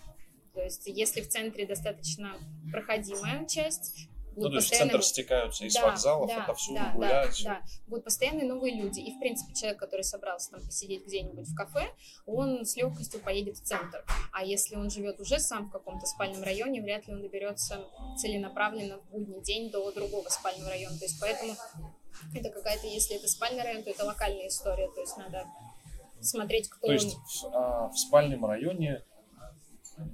[0.54, 2.36] То есть, если в центре достаточно
[2.72, 6.92] проходимая часть, Будут ну, то есть в центр стекаются из да, вокзалов, да, отовсюду да,
[6.92, 7.42] гулять.
[7.42, 9.00] Да, да, будут постоянные новые люди.
[9.00, 11.86] И, в принципе, человек, который собрался там посидеть где-нибудь в кафе,
[12.26, 14.04] он с легкостью поедет в центр.
[14.32, 17.82] А если он живет уже сам в каком-то спальном районе, вряд ли он доберется
[18.18, 20.98] целенаправленно в будний день до другого спального района.
[20.98, 21.54] То есть поэтому
[22.34, 24.90] это какая-то, если это спальный район, то это локальная история.
[24.94, 25.46] То есть надо
[26.26, 29.02] смотреть, кто То есть в, а, в спальном районе,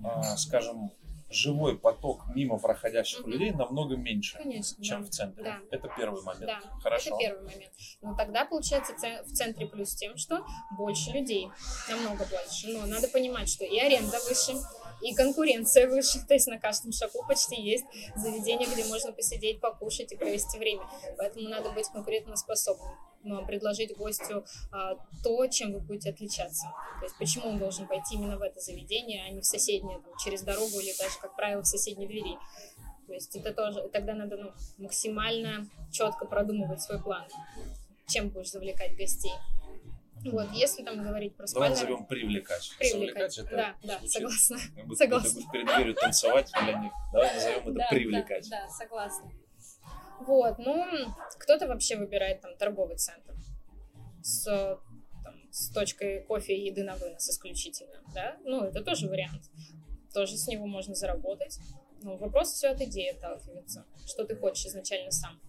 [0.04, 0.90] а, скажем,
[1.32, 3.30] живой поток мимо проходящих угу.
[3.30, 5.06] людей намного меньше, Конечно, чем да.
[5.06, 5.44] в центре.
[5.44, 5.58] Да.
[5.70, 6.46] Это первый момент.
[6.46, 7.10] Да, Хорошо.
[7.10, 7.72] это первый момент.
[8.02, 8.94] Но тогда получается
[9.24, 10.44] в центре плюс тем, что
[10.76, 11.48] больше людей,
[11.88, 12.68] намного больше.
[12.68, 14.52] Но надо понимать, что и аренда выше,
[15.02, 17.84] и конкуренция выше, то есть на каждом шагу почти есть
[18.14, 20.84] заведение, где можно посидеть, покушать и провести время.
[21.18, 26.66] Поэтому надо быть конкурентоспособным предложить гостю а, то, чем вы будете отличаться.
[27.00, 30.12] То есть почему он должен пойти именно в это заведение, а не в соседнее, там,
[30.18, 32.36] через дорогу или даже, как правило, в соседней двери.
[33.06, 37.24] То есть это тоже, тогда надо ну, максимально четко продумывать свой план,
[38.06, 39.32] чем будешь завлекать гостей.
[40.24, 41.74] Вот, если там говорить про спальню...
[41.74, 42.70] Давай назовем привлекать.
[42.78, 44.58] Привлекать, это да, да, согласна.
[44.76, 45.28] Как будто согласна.
[45.28, 46.92] ты будешь перед дверью танцевать для них.
[47.12, 48.50] Давай назовем это да, привлекать.
[48.50, 49.32] Да, да, согласна.
[50.20, 50.86] Вот, ну,
[51.38, 53.34] кто-то вообще выбирает там торговый центр
[54.22, 54.44] с,
[55.24, 59.50] там, с точкой кофе и еды на вынос исключительно, да, ну, это тоже вариант.
[60.14, 61.58] Тоже с него можно заработать.
[62.02, 63.86] Ну, вопрос все от идеи отталкивается.
[64.06, 65.40] Что ты хочешь изначально сам.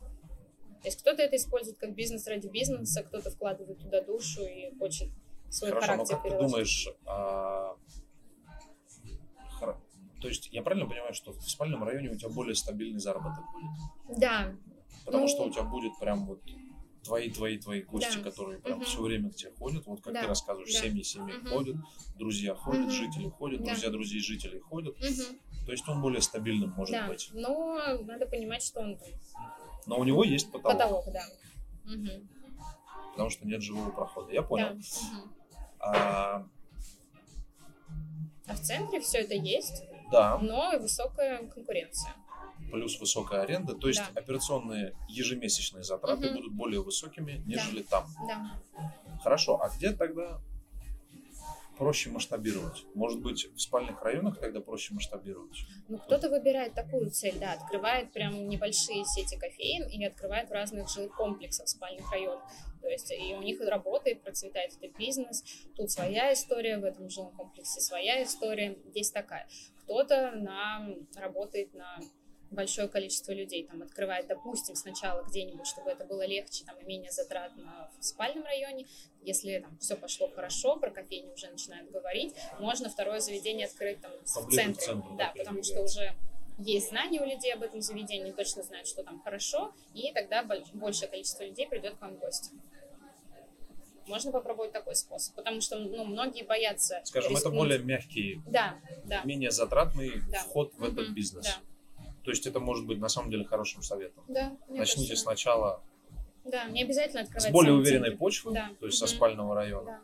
[0.83, 5.09] То есть кто-то это использует как бизнес ради бизнеса, кто-то вкладывает туда душу и хочет
[5.49, 6.45] свой Хорошо, характер но как переложить.
[6.45, 7.75] ты думаешь, а...
[10.21, 14.19] то есть я правильно понимаю, что в спальном районе у тебя более стабильный заработок будет?
[14.19, 14.53] Да.
[15.05, 15.29] Потому ну...
[15.29, 16.41] что у тебя будет прям вот
[17.03, 18.23] твои, твои, твои гости, да.
[18.23, 18.85] которые прям угу.
[18.85, 20.21] все время к тебе ходят, вот как да.
[20.21, 20.79] ты рассказываешь, да.
[20.81, 21.47] семьи, семьи угу.
[21.47, 21.75] ходят,
[22.17, 22.91] друзья ходят, угу.
[22.91, 23.67] жители ходят, да.
[23.67, 24.95] друзья друзей жителей ходят.
[24.95, 25.65] Угу.
[25.65, 27.07] То есть он более стабильным может да.
[27.07, 27.29] быть.
[27.33, 28.97] Но надо понимать, что он
[29.87, 30.77] но у него есть потолок.
[30.77, 31.23] Потолок, да.
[31.85, 32.27] Угу.
[33.11, 34.31] Потому что нет живого прохода.
[34.31, 34.69] Я понял.
[34.69, 34.73] Да.
[34.73, 35.29] Угу.
[35.79, 36.47] А...
[38.47, 39.83] а в центре все это есть.
[40.11, 40.37] Да.
[40.39, 42.13] Но высокая конкуренция.
[42.71, 43.75] Плюс высокая аренда.
[43.75, 44.19] То есть да.
[44.19, 46.35] операционные ежемесячные затраты угу.
[46.35, 48.01] будут более высокими, нежели да.
[48.01, 48.07] там.
[48.27, 49.19] Да.
[49.21, 49.61] Хорошо.
[49.61, 50.39] А где тогда
[51.77, 52.85] проще масштабировать?
[52.93, 55.65] Может быть, в спальных районах тогда проще масштабировать?
[55.87, 60.89] Ну, кто-то выбирает такую цель, да, открывает прям небольшие сети кофеин и открывает в разных
[60.89, 62.43] жилых комплексах спальных районах.
[62.81, 65.43] То есть и у них работает, процветает этот бизнес.
[65.75, 68.77] Тут своя история, в этом жилом комплексе своя история.
[68.89, 69.47] Здесь такая.
[69.83, 71.99] Кто-то на, работает на
[72.53, 77.11] большое количество людей там открывает, допустим, сначала где-нибудь, чтобы это было легче там, и менее
[77.11, 78.87] затратно в спальном районе.
[79.21, 84.11] Если там все пошло хорошо, про кофейню уже начинают говорить, можно второе заведение открыть там
[84.23, 84.85] в центре.
[84.85, 86.15] центру, да, потому что уже
[86.59, 91.09] есть знания у людей об этом заведении, точно знают, что там хорошо, и тогда большее
[91.09, 92.51] количество людей придет к вам в гости.
[94.07, 97.01] Можно попробовать такой способ, потому что ну, многие боятся.
[97.05, 97.53] Скажем, рискнуть.
[97.53, 99.23] это более мягкий, да, да.
[99.23, 100.39] менее затратный да.
[100.39, 101.45] вход в этот угу, бизнес.
[101.45, 101.57] Да.
[102.23, 104.23] То есть это может быть на самом деле хорошим советом.
[104.27, 104.57] Да.
[104.69, 105.23] Начните кажется.
[105.23, 105.83] сначала
[106.45, 108.19] да, не обязательно открывать с более уверенной центр.
[108.19, 108.71] почвы, да.
[108.79, 109.07] то есть угу.
[109.07, 109.85] со спального района.
[109.85, 110.01] Да.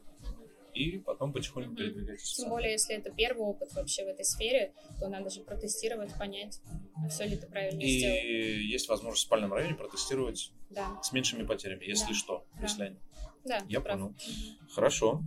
[0.73, 1.77] И потом потихоньку угу.
[1.77, 2.36] передвигайтесь.
[2.36, 6.62] Тем более, если это первый опыт вообще в этой сфере, то надо же протестировать, понять,
[7.10, 8.15] все ли ты правильно и сделал.
[8.15, 10.99] И есть возможность в спальном районе протестировать да.
[11.01, 12.13] с меньшими потерями, если да.
[12.13, 12.62] что, да.
[12.62, 12.97] если они.
[13.43, 13.97] Да, Я прав.
[13.97, 14.08] понял.
[14.10, 14.71] Угу.
[14.73, 15.21] Хорошо.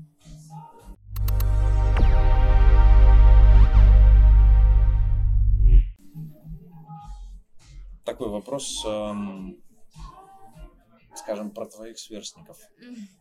[8.04, 9.62] Такой вопрос, эм,
[11.14, 12.58] скажем, про твоих сверстников,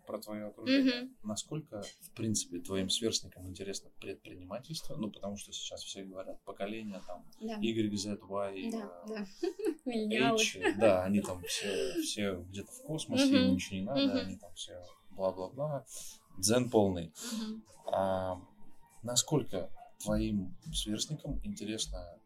[0.08, 1.04] про твое окружение.
[1.04, 1.18] Мгм.
[1.24, 4.96] Насколько, в принципе, твоим сверстникам интересно предпринимательство?
[4.96, 7.58] Ну, потому что сейчас все говорят поколение, там, Да.
[7.60, 9.28] Y, Z, Y, Да, э, да.
[10.36, 13.36] H, да, они там все, все где-то в космосе, Мгм.
[13.48, 14.18] им ничего не надо, Мгм.
[14.18, 15.86] они там все бла-бла-бла.
[16.38, 17.14] Дзен полный.
[17.34, 17.64] Мгм.
[17.94, 18.42] А
[19.04, 22.20] насколько твоим сверстникам интересно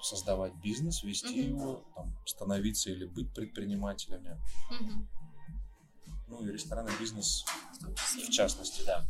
[0.00, 1.58] создавать бизнес, вести Мгм.
[1.58, 4.40] его, там, становиться или быть предпринимателями?
[4.70, 5.08] Мгм.
[6.28, 7.44] Ну и ресторанный бизнес
[7.80, 9.06] в частности, да.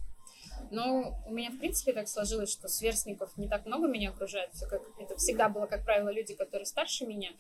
[0.71, 4.53] Но у меня, в принципе, так сложилось, что сверстников не так много меня окружает.
[4.53, 7.31] Все как, это всегда было, как правило, люди, которые старше меня.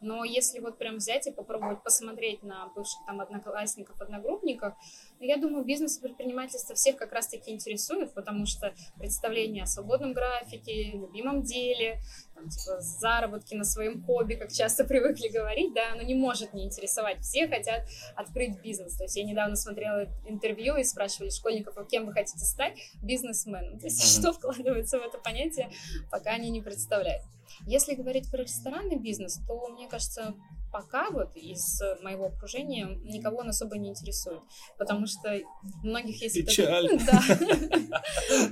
[0.00, 4.74] Но если вот прям взять и попробовать посмотреть на бывших там одноклассников, одногруппников,
[5.20, 10.92] Я думаю, бизнес и предпринимательство всех как раз-таки интересует, потому что представление о свободном графике,
[10.92, 12.00] любимом деле,
[12.34, 16.64] там, типа, заработки на своем хобби, как часто привыкли говорить, да, оно не может не
[16.64, 17.20] интересовать.
[17.20, 18.96] Все хотят открыть бизнес.
[18.96, 22.78] То есть я недавно смотрела интервью и спрашивали школьников, а кем вы хотите стать?
[23.02, 23.78] Бизнесменом.
[23.78, 25.70] То есть что вкладывается в это понятие,
[26.10, 27.22] пока они не представляют.
[27.66, 30.34] Если говорить про ресторанный бизнес, то, мне кажется,
[30.76, 34.42] пока вот из моего окружения никого он особо не интересует,
[34.76, 35.40] потому что
[35.82, 36.86] у многих есть Печаль.
[36.92, 37.06] Вот этот,
[37.88, 38.02] да,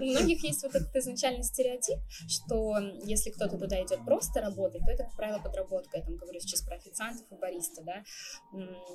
[0.01, 4.93] у многих есть вот этот изначальный стереотип, что если кто-то туда идет просто работать, то
[4.93, 5.99] это, как правило, подработка.
[5.99, 8.03] Я там говорю сейчас про официантов и бариста, да,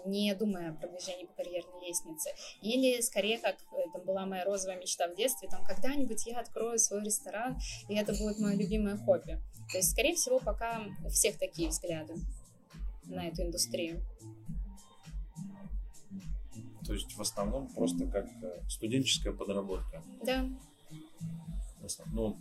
[0.05, 2.31] не думая о продвижении по карьерной лестнице.
[2.63, 7.03] Или скорее, как это была моя розовая мечта в детстве, там когда-нибудь я открою свой
[7.03, 7.59] ресторан,
[7.89, 9.39] и это будет мое любимое хобби.
[9.71, 12.15] То есть, скорее всего, пока у всех такие взгляды
[13.09, 14.01] на эту индустрию.
[16.85, 20.01] То есть в основном просто как э, студенческая подработка.
[20.25, 20.49] Да.
[22.07, 22.37] Ну,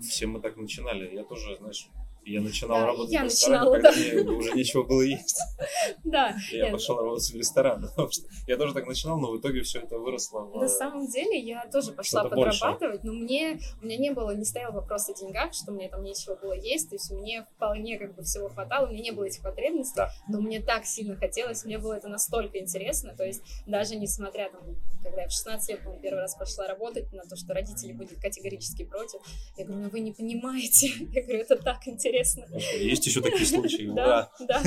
[0.00, 1.14] все мы так начинали.
[1.14, 1.88] Я тоже, знаешь,
[2.24, 4.22] я начинал да, работать я в ресторане, начинала, когда да.
[4.22, 5.40] мне уже нечего было есть.
[6.04, 6.36] Да.
[6.50, 7.82] Я пошел работать в ресторан.
[7.82, 10.44] Потому что я тоже так начинал, но в итоге все это выросло.
[10.54, 14.72] На самом деле я тоже пошла подрабатывать, но мне у меня не было, не стоял
[14.72, 18.22] вопрос о деньгах, что мне там нечего было есть, то есть мне вполне как бы
[18.22, 21.94] всего хватало, у меня не было этих потребностей, но мне так сильно хотелось, мне было
[21.94, 24.60] это настолько интересно, то есть даже несмотря там,
[25.02, 28.20] когда я в 16 лет, по первый раз пошла работать на то, что родители будут
[28.20, 29.20] категорически против,
[29.56, 32.11] я говорю, ну вы не понимаете, я говорю, это так интересно.
[32.78, 34.62] Есть еще такие случаи, Да, да,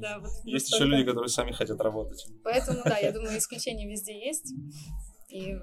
[0.00, 0.18] да.
[0.20, 2.26] вот Есть еще люди, которые сами хотят работать.
[2.42, 4.52] Поэтому, да, я думаю, исключения везде есть.
[5.28, 5.54] И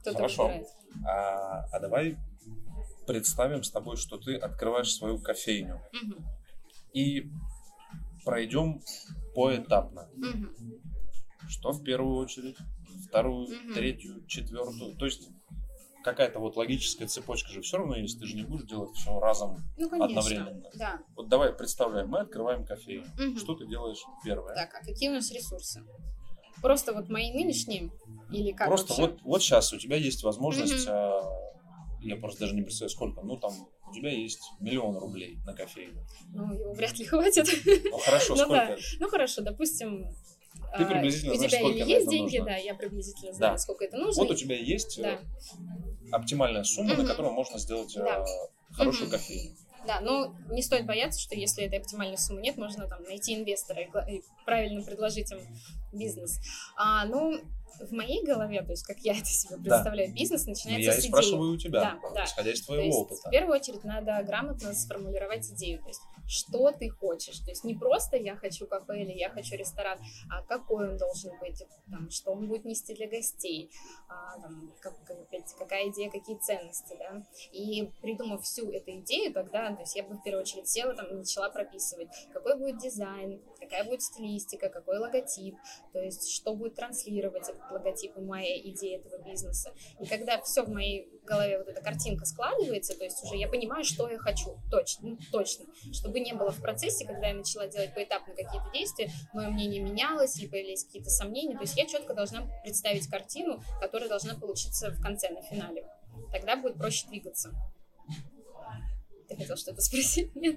[0.00, 0.44] кто-то Хорошо.
[0.44, 0.68] выбирает.
[1.06, 2.16] А, а давай
[3.06, 5.80] представим с тобой, что ты открываешь свою кофейню.
[6.92, 7.30] И
[8.24, 8.80] пройдем
[9.34, 10.08] поэтапно.
[11.48, 12.56] Что в первую очередь,
[13.08, 14.96] вторую, третью, четвертую.
[14.96, 15.28] То есть
[16.02, 18.18] какая-то вот логическая цепочка же все равно есть.
[18.18, 19.62] Ты же не будешь делать все разом.
[19.76, 20.06] Ну, конечно.
[20.20, 20.70] Одновременно.
[20.74, 21.00] Да.
[21.16, 23.06] Вот давай представляем, мы открываем кофейню.
[23.18, 23.38] Мгм.
[23.38, 24.54] Что ты делаешь первое?
[24.54, 25.82] Так, а какие у нас ресурсы?
[26.60, 27.90] Просто вот мои нынешние
[28.30, 29.02] или как Просто вообще?
[29.14, 30.94] вот, вот сейчас у тебя есть возможность, Мгм.
[30.94, 31.22] а,
[32.02, 33.52] я просто даже не представляю сколько, ну там
[33.88, 36.04] у тебя есть миллион рублей на кофейню.
[36.32, 37.46] Ну, его вряд ли хватит.
[37.90, 38.76] Ну хорошо, Ну сколько?
[39.00, 40.06] Ну, хорошо, допустим...
[40.76, 42.52] Ты а, приблизительно у знаешь, тебя сколько или есть деньги, нужно.
[42.52, 43.58] да, я приблизительно знаю, Да.
[43.58, 44.22] сколько это нужно.
[44.22, 45.18] Вот у тебя есть э, Да.
[46.10, 47.06] Оптимальная сумма, на Мгм.
[47.06, 48.24] которую можно сделать э, Да.
[48.72, 49.18] хорошую Мгм.
[49.18, 49.56] кофейню.
[49.86, 53.82] Да, но не стоит бояться, что если этой оптимальной суммы нет, можно там найти инвестора
[53.82, 55.40] и правильно предложить им
[55.92, 56.38] бизнес.
[56.76, 57.40] А, ну,
[57.80, 59.62] в моей голове, то есть как я это себе Да.
[59.76, 61.08] представляю, бизнес Ну, начинается я с идеи.
[61.08, 62.24] спрашиваю у тебя, Да, да.
[62.24, 63.28] исходя из То твоего есть, опыта.
[63.28, 65.80] в первую очередь, надо грамотно сформулировать идею.
[65.82, 67.38] То есть, что ты хочешь.
[67.40, 69.98] То есть, не просто я хочу кафе или я хочу ресторан,
[70.30, 73.70] а какой он должен быть, там, что он будет нести для гостей,
[74.08, 77.22] а, там, как- опять, какая идея, какие ценности, да.
[77.52, 81.06] И придумав всю эту идею, тогда, то есть, я бы в первую очередь села там
[81.06, 85.56] и начала прописывать, какой будет дизайн, какая будет стилистика, какой логотип,
[85.92, 89.72] то есть, что будет транслировать логотип и моя идея этого бизнеса.
[90.00, 93.84] И когда все в моей голове вот эта картинка складывается, то есть уже я понимаю,
[93.84, 97.94] что я хочу, точно, ну, точно, чтобы не было в процессе, когда я начала делать
[97.94, 102.46] поэтапно какие-то действия, мое мнение менялось, или появились какие-то сомнения, то есть я четко должна
[102.62, 105.86] представить картину, которая должна получиться в конце, на финале.
[106.30, 107.52] Тогда будет проще двигаться.
[109.28, 110.34] Ты хотел что-то спросить?
[110.34, 110.56] Нет?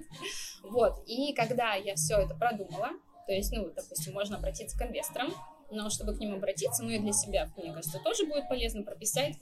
[0.62, 2.90] Вот, и когда я все это продумала,
[3.26, 5.32] то есть, ну, допустим, можно обратиться к инвесторам,
[5.70, 9.36] но чтобы к ним обратиться, ну и для себя, мне кажется, тоже будет полезно прописать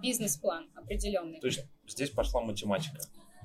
[0.00, 1.40] бизнес-план определенный.
[1.40, 2.98] То есть здесь пошла математика.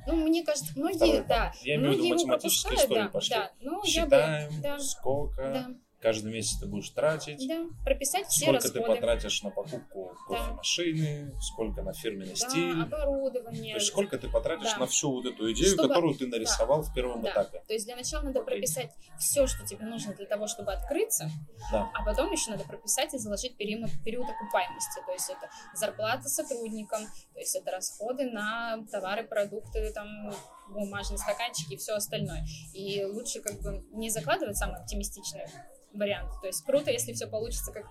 [0.07, 3.35] Ну, мне кажется, многие, Второй да, Я имею в виду математические истории да, пошли.
[3.35, 5.67] да, ну, Считаем, я бы, да, сколько да,
[6.01, 10.35] каждый месяц ты будешь тратить, да, прописать все сколько ты потратишь на покупку Да.
[10.37, 12.81] кофемашины, сколько на фирменный да, стиль.
[12.81, 14.79] оборудование, То есть сколько ты потратишь Да.
[14.79, 17.31] на всю вот эту идею, Чтобы- которую ты нарисовал в первом Да.
[17.31, 17.63] этапе.
[17.67, 18.53] То есть для начала надо Окей.
[18.55, 21.29] прописать все, что тебе нужно для того, чтобы открыться,
[21.71, 21.89] Да.
[21.93, 25.01] а потом еще надо прописать и заложить период, период окупаемости.
[25.05, 30.07] То есть это зарплата сотрудникам, то есть это расходы на товары, продукты, там,
[30.69, 32.45] бумажные стаканчики и все остальное.
[32.73, 35.45] И лучше как бы не закладывать самый оптимистичный
[35.97, 36.31] вариант.
[36.41, 37.85] То есть круто, если все получится, как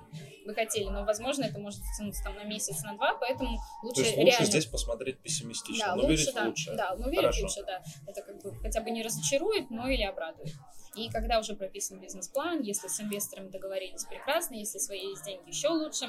[0.45, 4.01] вы хотели, но, возможно, это может тянуться там на месяц, на два, поэтому То лучше
[4.01, 4.47] есть лучше реально...
[4.47, 6.75] здесь посмотреть пессимистично, Да, но лучше, верить да, лучше.
[6.75, 7.43] Да, но верить Хорошо.
[7.43, 7.83] лучше, да.
[8.07, 10.53] Это как бы хотя бы не разочарует, но или обрадует.
[10.97, 15.69] И когда уже прописан бизнес-план, если с инвесторами договорились прекрасно, если свои есть деньги еще
[15.69, 16.09] лучше,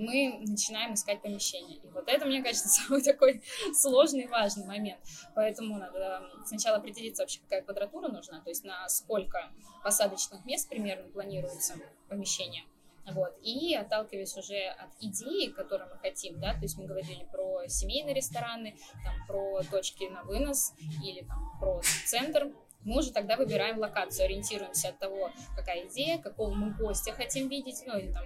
[0.00, 1.78] мы начинаем искать помещение.
[1.78, 3.42] И вот это, мне кажется, самый такой
[3.74, 5.00] сложный и важный момент.
[5.34, 9.50] Поэтому надо сначала определиться вообще, какая квадратура нужна, то есть на сколько
[9.84, 11.74] посадочных мест примерно планируется
[12.08, 12.64] помещение.
[13.12, 13.36] Вот.
[13.42, 18.14] И отталкиваясь уже от идеи, которую мы хотим, да, то есть мы говорили про семейные
[18.14, 22.52] рестораны, там, про точки на вынос или там, про центр,
[22.84, 27.82] мы уже тогда выбираем локацию, ориентируемся от того, какая идея, какого мы гостя хотим видеть,
[27.86, 28.24] ну или там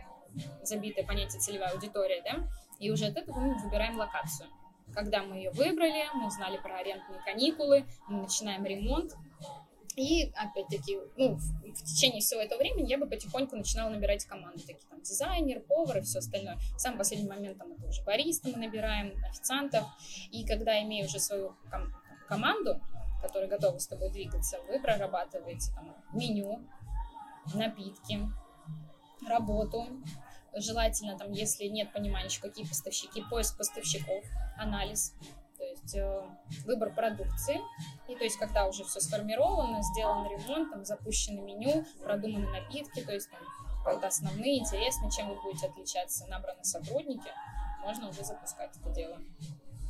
[0.63, 4.49] забитое понятие целевая аудитория, да, и уже от этого мы выбираем локацию.
[4.93, 9.13] Когда мы ее выбрали, мы узнали про арендные каникулы, мы начинаем ремонт,
[9.97, 14.61] и, опять-таки, ну, в, в течение всего этого времени я бы потихоньку начинала набирать команды,
[14.61, 16.57] такие там дизайнер, повар и все остальное.
[16.77, 19.85] В самый последний момент там это уже бариста мы набираем, официантов.
[20.33, 21.95] И когда имею уже свою ком-
[22.27, 22.81] команду,
[23.23, 26.61] которая готова с тобой двигаться, вы прорабатываете там меню,
[27.55, 28.21] напитки,
[29.29, 29.87] работу,
[30.57, 34.25] желательно там, если нет понимания, какие поставщики, поиск поставщиков,
[34.59, 35.15] анализ,
[35.57, 36.23] то есть э,
[36.65, 37.61] выбор продукции,
[38.09, 43.13] и то есть когда уже все сформировано, сделан ремонт, там запущено меню, продуманы напитки, то
[43.13, 43.41] есть там
[43.87, 47.31] это основные, интересные, чем вы будете отличаться, набраны сотрудники,
[47.83, 49.19] можно уже запускать это дело.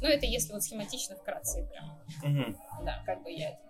[0.00, 1.98] Ну, это если вот схематично, вкратце прям.
[2.22, 2.58] Угу.
[2.84, 3.60] Да, как бы я это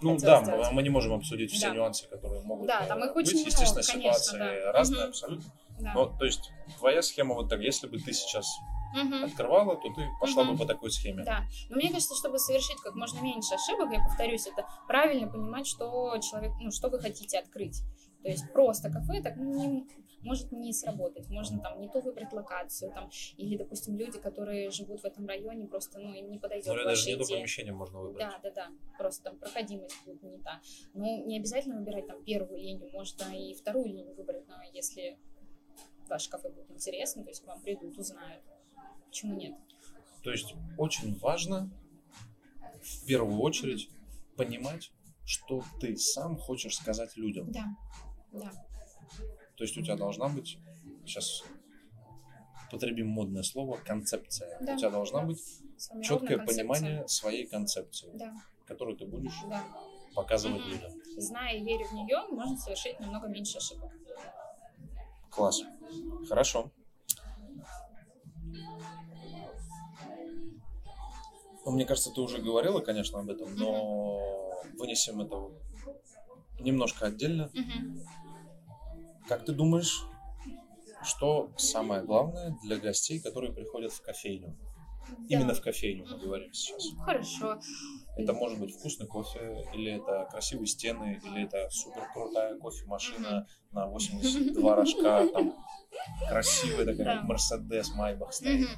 [0.00, 0.72] ну да, сделать.
[0.72, 1.74] мы не можем обсудить все да.
[1.74, 3.28] нюансы, которые могут да, там их быть.
[3.28, 4.72] Очень Естественно, много, ситуации конечно, да.
[4.72, 5.08] разные угу.
[5.10, 5.52] абсолютно.
[5.80, 5.92] Да.
[5.94, 8.46] Но, то есть, твоя схема вот так, если бы ты сейчас
[8.92, 9.24] угу.
[9.24, 10.52] открывала, то ты пошла угу.
[10.52, 11.24] бы по такой схеме.
[11.24, 11.44] Да.
[11.68, 16.16] Но мне кажется, чтобы совершить как можно меньше ошибок, я повторюсь, это правильно понимать, что
[16.18, 17.82] человек, ну, что вы хотите открыть.
[18.22, 19.86] То есть просто кафе так ну, не,
[20.22, 25.00] может не сработать, можно там не то выбрать локацию, там, или, допустим, люди, которые живут
[25.00, 28.28] в этом районе, просто, ну, им не подойдет Ну, даже не то помещение можно выбрать.
[28.28, 28.68] Да, да, да,
[28.98, 30.60] просто там проходимость будет не та.
[30.92, 35.18] Ну, не обязательно выбирать там первую линию, можно и вторую линию выбрать, но если
[36.10, 38.42] ваш кафе будет интересно, то есть к вам придут, узнают,
[39.06, 39.54] почему нет.
[40.22, 41.70] То есть очень важно
[42.82, 43.88] в первую очередь
[44.36, 44.90] понимать,
[45.24, 47.50] что ты сам хочешь сказать людям.
[47.52, 47.66] Да,
[48.32, 48.50] да.
[49.56, 50.58] То есть у тебя должна быть,
[51.04, 51.44] сейчас
[52.70, 54.58] потребим модное слово, концепция.
[54.60, 54.74] Да.
[54.74, 55.40] У тебя должна быть
[56.02, 56.46] четкое концепция.
[56.46, 58.34] понимание своей концепции, да.
[58.66, 59.64] которую ты будешь да.
[60.14, 60.70] показывать угу.
[60.70, 60.92] людям.
[61.16, 63.92] Зная и веря в нее, можно совершить намного меньше ошибок.
[65.40, 65.62] Класс.
[66.28, 66.70] Хорошо.
[71.64, 74.20] Ну, мне кажется, ты уже говорила, конечно, об этом, но
[74.78, 75.50] вынесем это
[76.60, 77.50] немножко отдельно.
[79.28, 80.02] Как ты думаешь,
[81.02, 84.58] что самое главное для гостей, которые приходят в кофейню?
[85.08, 85.24] Да.
[85.26, 86.84] Именно в кофейню мы говорим сейчас.
[87.02, 87.58] Хорошо.
[88.22, 93.86] Это может быть вкусный кофе, или это красивые стены, или это супер крутая кофемашина на
[93.86, 95.54] 82 рожка, там
[96.28, 98.68] красивая такая Мерседес Майбах стоит.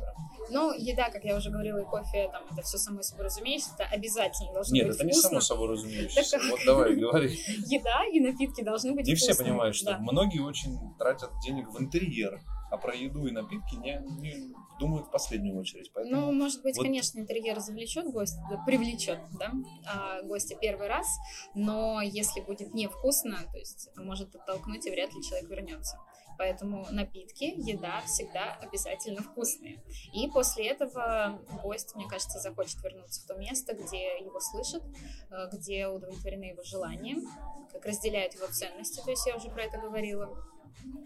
[0.50, 3.84] Ну, еда, как я уже говорила, и кофе, там, это все само собой разумеется, это
[3.84, 5.18] обязательно должно Нет, быть это вкусно.
[5.18, 6.38] не само собой разумеющееся.
[6.50, 7.28] Вот давай, говори.
[7.66, 12.40] Еда и напитки должны быть Не все понимают, что многие очень тратят денег в интерьер,
[12.72, 15.92] а про еду и напитки не, не думают в последнюю очередь.
[15.92, 16.84] Поэтому ну, может быть, вот...
[16.84, 19.52] конечно, интерьер завлечет гостя, привлечет, да,
[19.86, 21.06] а, гостя первый раз,
[21.54, 25.98] но если будет невкусно, то есть может оттолкнуть, и вряд ли человек вернется.
[26.38, 29.82] Поэтому напитки, еда всегда обязательно вкусные.
[30.14, 34.82] И после этого гость, мне кажется, захочет вернуться в то место, где его слышат,
[35.30, 37.18] э, где удовлетворены его желания,
[37.70, 40.34] как разделяют его ценности, то есть я уже про это говорила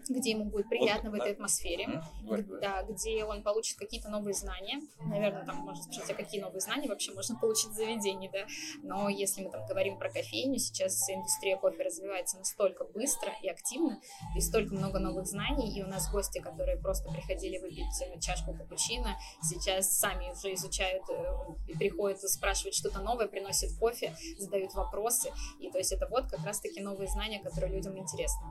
[0.09, 1.85] где ему будет приятно вот, в этой атмосфере,
[2.23, 2.59] mm-hmm.
[2.61, 4.81] да, где он получит какие-то новые знания.
[5.05, 8.45] Наверное, там можно спросить, а какие новые знания вообще можно получить в заведении, да.
[8.83, 13.99] Но если мы там говорим про кофейню, сейчас индустрия кофе развивается настолько быстро и активно,
[14.35, 18.53] и столько много новых знаний, и у нас гости, которые просто приходили выпить э, чашку
[18.53, 21.23] капучино, сейчас сами уже изучают э,
[21.67, 26.45] и приходят спрашивать что-то новое, приносят кофе, задают вопросы, и то есть это вот как
[26.45, 28.47] раз-таки новые знания, которые людям интересны.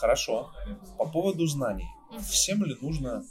[0.00, 0.50] Хорошо.
[0.96, 1.88] По поводу знаний.
[2.20, 3.22] Всем ли нужно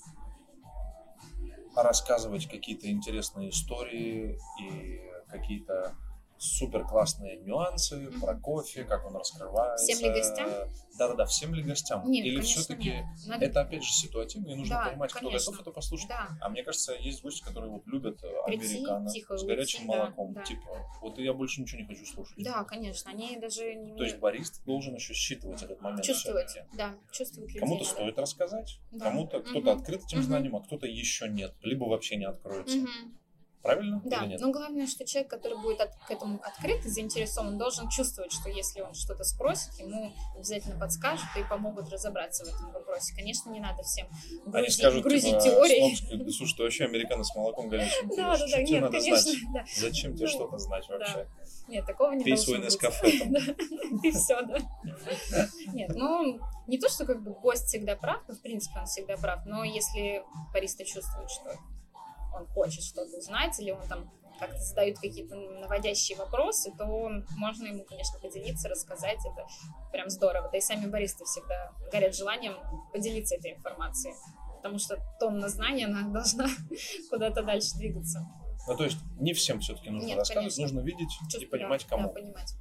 [1.75, 5.01] рассказывать какие-то интересные истории и
[5.31, 5.95] какие-то
[6.39, 9.85] супер классные нюансы про кофе, как он раскрывается.
[9.85, 10.49] Всем ли гостям?
[10.97, 12.09] Да-да-да, всем ли гостям?
[12.09, 13.45] Нет, Или все-таки Надо...
[13.45, 15.39] это опять же ситуативно, и нужно да, понимать, конечно.
[15.39, 16.09] кто готов это послушать.
[16.09, 16.29] Да.
[16.41, 20.33] А мне кажется, есть гости, которые вот любят Прийти, американо с горячим уйти, молоком.
[20.33, 22.43] Да, типа, вот я больше ничего не хочу слушать.
[22.43, 23.95] Да, конечно, они даже не...
[23.95, 26.03] То есть барист должен еще считывать этот момент.
[26.03, 27.59] Чувствовать, да, чувствовать людей.
[27.61, 29.05] Кому-то стоит рассказать, да.
[29.05, 29.79] кому-то кто-то угу.
[29.79, 30.25] открыт этим угу.
[30.25, 32.77] знанием, а кто-то еще нет, либо вообще не откроется.
[32.77, 32.87] Угу.
[33.61, 37.89] Правильно да, но главное, что человек, который будет от, к этому открыт и заинтересован, должен
[37.89, 43.13] чувствовать, что если он что-то спросит, ему обязательно подскажут и помогут разобраться в этом вопросе.
[43.15, 44.07] Конечно, не надо всем
[44.45, 45.95] грузить, Они скажут, грузить типа, теории.
[45.95, 48.07] снобски, слушай, ты вообще американо с молоком горячим.
[48.15, 49.65] Да, да, да, нет, конечно, да.
[49.75, 51.27] Зачем тебе Ну, что-то знать вообще?
[51.67, 52.59] Нет, такого не Пей свой.
[52.59, 53.33] Нескафе там.
[54.03, 54.57] И все, да.
[55.73, 59.17] Нет, ну, не то, что как бы гость всегда прав, но в принципе он всегда
[59.17, 61.57] прав, но если бариста чувствует, что
[62.33, 66.85] он хочет что-то узнать, или он там как-то задают какие-то наводящие вопросы, то
[67.37, 69.19] можно ему, конечно, поделиться, рассказать.
[69.25, 69.45] Это
[69.91, 70.47] прям здорово.
[70.49, 72.55] Да и сами баристы всегда горят желанием
[72.93, 74.13] поделиться этой информацией.
[74.57, 76.47] Потому что тонна знаний, она должна
[77.09, 78.25] куда-то дальше двигаться.
[78.67, 80.75] Ну, то есть не всем все-таки нужно Нет, рассказывать, конечно.
[80.75, 82.07] нужно видеть и Чувств- понимать, кому.
[82.07, 82.53] Да, понимать.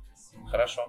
[0.50, 0.86] Хорошо.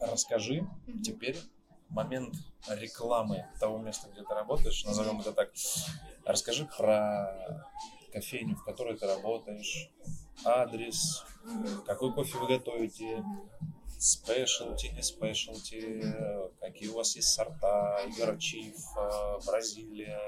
[0.00, 1.02] Расскажи Мгм.
[1.02, 1.36] теперь
[1.88, 2.34] момент
[2.68, 5.50] рекламы того места, где ты работаешь, назовем это так.
[6.24, 7.68] Расскажи про
[8.12, 9.90] кофейню, в которой ты работаешь,
[10.44, 11.24] адрес,
[11.86, 13.24] какой кофе вы готовите,
[13.98, 16.02] спешлти, не спешлти,
[16.60, 18.74] какие у вас есть сорта, Игорчив,
[19.46, 20.20] Бразилия,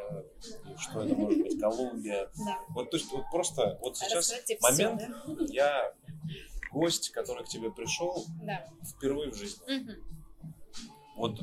[0.78, 2.30] что это может быть, Колумбия.
[2.44, 2.58] Да.
[2.68, 5.32] Вот, то есть, вот просто вот сейчас всё, момент, да?
[5.48, 5.94] я
[6.72, 8.64] гость, который к тебе пришел Да.
[8.96, 9.64] впервые в жизни.
[9.66, 10.17] Мгм.
[11.18, 11.40] Вот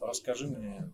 [0.00, 0.90] расскажи мне.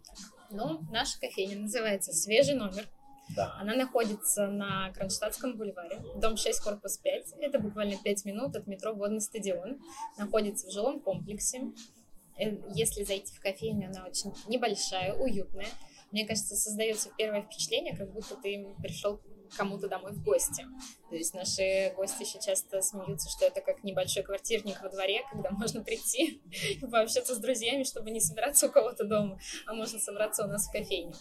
[0.50, 2.88] Ну, наша кофейня называется «Свежий номер».
[3.36, 3.54] Да.
[3.60, 7.34] Она находится на Кронштадтском бульваре, дом 6, корпус 5.
[7.40, 9.78] Это буквально 5 минут от метро «Водный стадион».
[10.18, 11.72] Находится в жилом комплексе.
[12.36, 15.68] Э, Если зайти в кофейню, она очень небольшая, уютная.
[16.10, 19.20] Мне кажется, создается первое впечатление, как будто ты пришел
[19.56, 20.66] кому-то домой в гости.
[21.08, 25.50] То есть наши гости еще часто смеются, что это как небольшой квартирник во дворе, когда
[25.50, 26.40] можно прийти
[26.70, 30.68] и пообщаться с друзьями, чтобы не собираться у кого-то дома, а можно собраться у нас
[30.68, 31.14] в кофейне.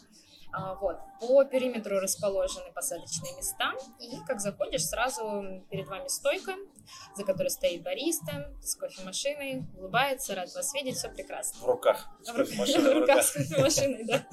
[0.53, 0.97] А, Вот.
[1.19, 6.55] По периметру расположены посадочные места, и как заходишь, сразу перед вами стойка,
[7.15, 11.59] за которой стоит бариста с кофемашиной, улыбается, рад вас видеть, все прекрасно.
[11.61, 12.07] В руках.
[12.19, 14.25] В в руках с кофемашиной, да.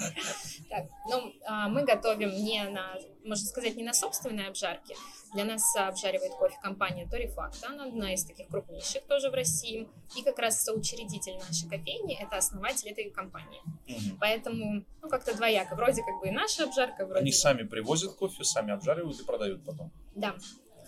[0.69, 4.95] Так, ну, а, мы готовим не на, можно сказать, не на собственной обжарке.
[5.35, 9.89] Для нас обжаривает кофе компания Torifacta, она одна из таких крупнейших тоже в России.
[10.17, 13.61] И как раз соучредитель нашей кофейни– это основатель этой компании.
[13.87, 14.19] Мгм.
[14.19, 15.75] Поэтому, ну, как-то двояко.
[15.75, 19.65] Вроде как бы и наша обжарка, вроде Они сами привозят кофе, сами обжаривают и продают
[19.65, 19.93] потом.
[20.15, 20.35] Да,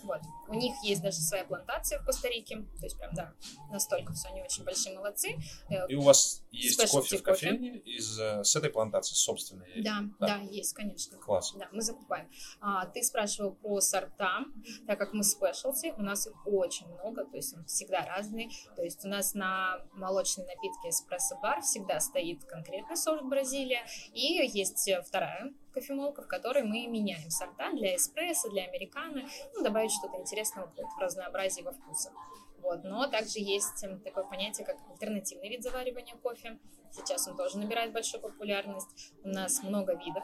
[0.03, 0.21] вот.
[0.47, 2.65] У них есть даже своя плантация в Коста-Рике.
[2.79, 3.33] То есть прям, да,
[3.71, 5.35] настолько все, они очень большие молодцы.
[5.69, 7.47] Э, И у вас есть кофе в кофе.
[7.49, 9.81] кофейне из, э, с этой плантации, собственной.
[9.83, 10.27] Да, Да.
[10.27, 11.17] да, есть, конечно.
[11.17, 11.53] Класс.
[11.57, 12.29] Да, мы закупаем.
[12.59, 14.45] А, ты спрашивал про сорта,
[14.87, 18.49] так как мы спешлти, у нас их очень много, то есть они всегда разные.
[18.75, 24.87] То есть у нас на молочной напитке эспрессо-бар всегда стоит конкретный сорт Бразилия, и есть
[24.87, 30.17] э, вторая кофемолка, в которой мы меняем сорта для эспрессо, для американо, ну, добавить что-то
[30.17, 32.13] интересного в разнообразие во вкусах.
[32.61, 32.83] Вот.
[32.83, 36.59] Но также есть эм, такое понятие, как альтернативный вид заваривания кофе.
[36.91, 39.13] Сейчас он тоже набирает большую популярность.
[39.23, 40.23] У нас много видов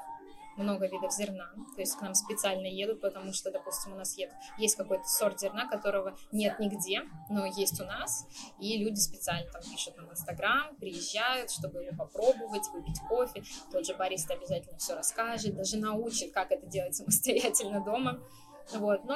[0.58, 4.16] много видов зерна, то есть к нам специально едут, потому что, допустим, у нас
[4.58, 8.28] есть какой-то сорт зерна, которого нет нигде, но есть у нас,
[8.60, 13.86] и люди специально там пишут нам в Инстаграм, приезжают, чтобы его попробовать, выпить кофе, тот
[13.86, 18.22] же бариста обязательно все расскажет, даже научит, как это делать самостоятельно дома,
[18.74, 19.16] вот, но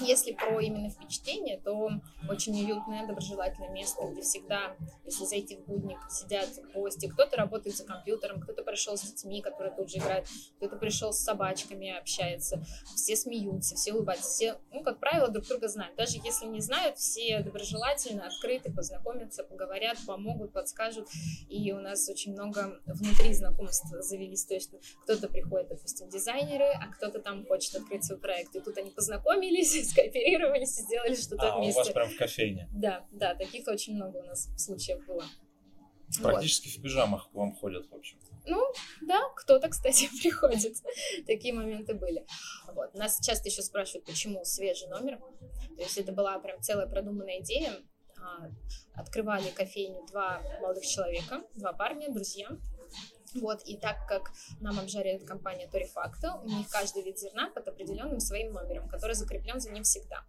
[0.00, 1.90] если про именно впечатление, то
[2.28, 7.08] очень уютное, доброжелательное место, где всегда, если зайти в будник, сидят гости.
[7.08, 11.20] Кто-то работает за компьютером, кто-то пришел с детьми, которые тут же играют, кто-то пришел с
[11.20, 12.62] собачками, общается.
[12.94, 15.96] Все смеются, все улыбаются, все, ну, как правило, друг друга знают.
[15.96, 21.08] Даже если не знают, все доброжелательно, открыты, познакомятся, поговорят, помогут, подскажут.
[21.48, 24.44] И у нас очень много внутри знакомств завелись.
[24.44, 24.70] То есть
[25.04, 28.54] кто-то приходит, допустим, дизайнеры, а кто-то там хочет открыть свой проект.
[28.54, 31.78] И тут они познакомились, скооперировались и сделали что-то А, у вместе.
[31.80, 32.68] вас прям в кофейне.
[32.72, 35.24] Да, да, таких очень много у нас случаев было.
[36.20, 36.22] Вот.
[36.22, 38.18] Практически в пижамах к вам ходят, в общем.
[38.46, 38.62] Ну,
[39.02, 40.76] да, кто-то, кстати, приходит.
[41.26, 42.24] Такие моменты были.
[42.72, 42.94] Вот.
[42.94, 45.18] Нас часто еще спрашивают, почему свежий номер.
[45.76, 47.72] То есть это была прям целая продуманная идея.
[48.18, 48.48] А,
[48.94, 52.48] Открывали кофейню два молодых человека, два парня, друзья.
[53.40, 58.20] Вот, и так как нам обжаривает компания Torifacta, у них каждый вид зерна под определенным
[58.20, 60.24] своим номером, который закреплен за ним всегда.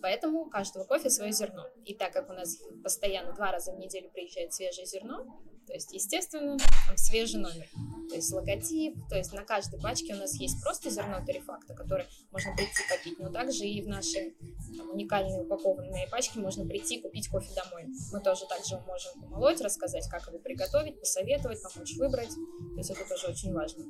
[0.00, 1.66] Поэтому у каждого кофе свое зерно.
[1.84, 5.26] И так как у нас постоянно два раза в неделю приезжает свежее зерно,
[5.68, 6.56] То есть, естественно,
[6.86, 7.68] там свежий номер.
[8.08, 12.06] То есть логотип, то есть на каждой пачке у нас есть просто зерно тарифакта, которое
[12.30, 14.34] можно прийти попить, но также и в наши
[14.78, 17.84] там, уникальные упакованные пачки можно прийти купить кофе домой.
[18.12, 22.30] Мы тоже также можем помолоть, рассказать, как его приготовить, посоветовать, помочь выбрать.
[22.30, 23.84] То есть это тоже очень важно.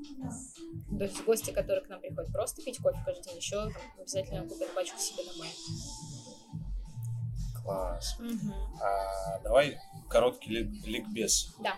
[0.99, 4.49] То есть гости, которые к нам приходят просто пить кофе каждый день, еще там, обязательно
[4.49, 5.49] купят пачку себе домой.
[7.69, 8.17] Класс.
[8.19, 8.55] Угу.
[8.81, 11.55] А, давай короткий лик, ликбез.
[11.61, 11.75] Да.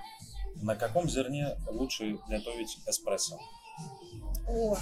[0.63, 3.41] На каком зерне лучше готовить эспрессо?
[4.47, 4.77] О,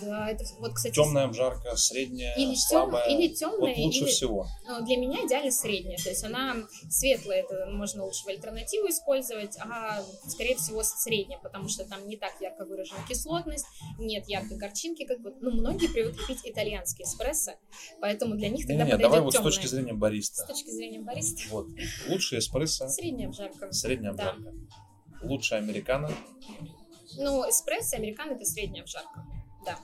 [0.00, 0.94] да, это вот, кстати...
[0.94, 3.08] Темная обжарка, средняя, или слабая.
[3.08, 4.10] Тем, или темная, вот лучше или...
[4.10, 4.46] всего.
[4.66, 5.98] Ну, для меня идеально средняя.
[5.98, 6.56] То есть она
[6.90, 12.16] светлая, это можно лучше в альтернативу использовать, а скорее всего средняя, потому что там не
[12.16, 13.66] так ярко выражена кислотность,
[13.98, 17.52] нет яркой горчинки, как бы, ну, многие привыкли пить итальянский эспрессо,
[18.00, 19.50] поэтому для них тогда не, не, давай вот темная.
[19.50, 20.42] с точки зрения бариста.
[20.42, 21.42] С точки зрения бариста.
[21.50, 21.68] Вот,
[22.08, 22.88] лучший эспрессо.
[22.88, 23.72] Средняя обжарка.
[23.72, 24.40] Средняя обжарка.
[24.42, 25.26] Да.
[25.26, 26.10] Лучшая американо.
[27.16, 29.26] Ну, эспрессо, американо это средняя обжарка.
[29.64, 29.78] Да.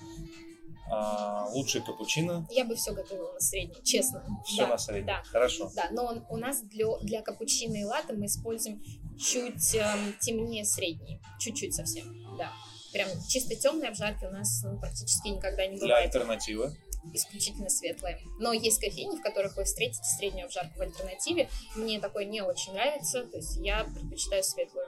[0.91, 2.47] А, лучший капучино?
[2.51, 4.25] Я бы все готовила на среднем, честно.
[4.47, 5.07] Все да, на среднем.
[5.07, 5.23] Да.
[5.25, 5.71] Хорошо.
[5.75, 8.83] Да, но он, у нас для, для капучино и латте мы используем
[9.19, 11.21] чуть эм, темнее средний.
[11.39, 12.07] Чуть-чуть совсем,
[12.39, 12.53] да.
[12.93, 15.81] Прям чисто темные обжарки у нас ну, практически никогда не бывает.
[15.81, 16.75] Для альтернативы?
[17.13, 18.21] исключительно светлые.
[18.39, 21.49] Но есть кофейни, в которых вы встретите среднюю обжарку в альтернативе.
[21.77, 24.87] Мне такое не очень нравится, то есть я предпочитаю светлую.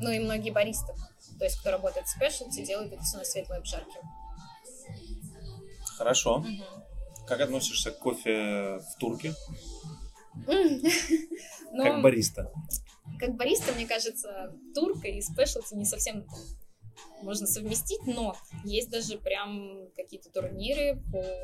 [0.00, 0.92] Ну и многие баристы,
[1.38, 4.00] то есть кто работает в спешлти, делают это все на светлой обжарке.
[5.96, 6.36] Хорошо.
[6.36, 7.26] Угу.
[7.26, 9.34] Как относишься к кофе в турке?
[11.74, 12.52] Ну, как бариста?
[13.18, 16.26] Как бариста, мне кажется, турка и спешлти не совсем
[17.22, 21.02] можно совместить, но есть даже прям какие-то турниры,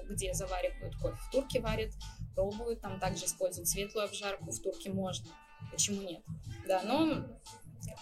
[0.08, 1.92] где заваривают кофе в турке варят,
[2.34, 5.30] пробуют, там также используют светлую обжарку, в турке можно.
[5.70, 6.22] Почему нет?
[6.66, 7.24] Да, но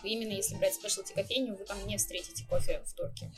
[0.03, 3.31] именно если брать спешлти кофейню, вы там не встретите кофе в турке.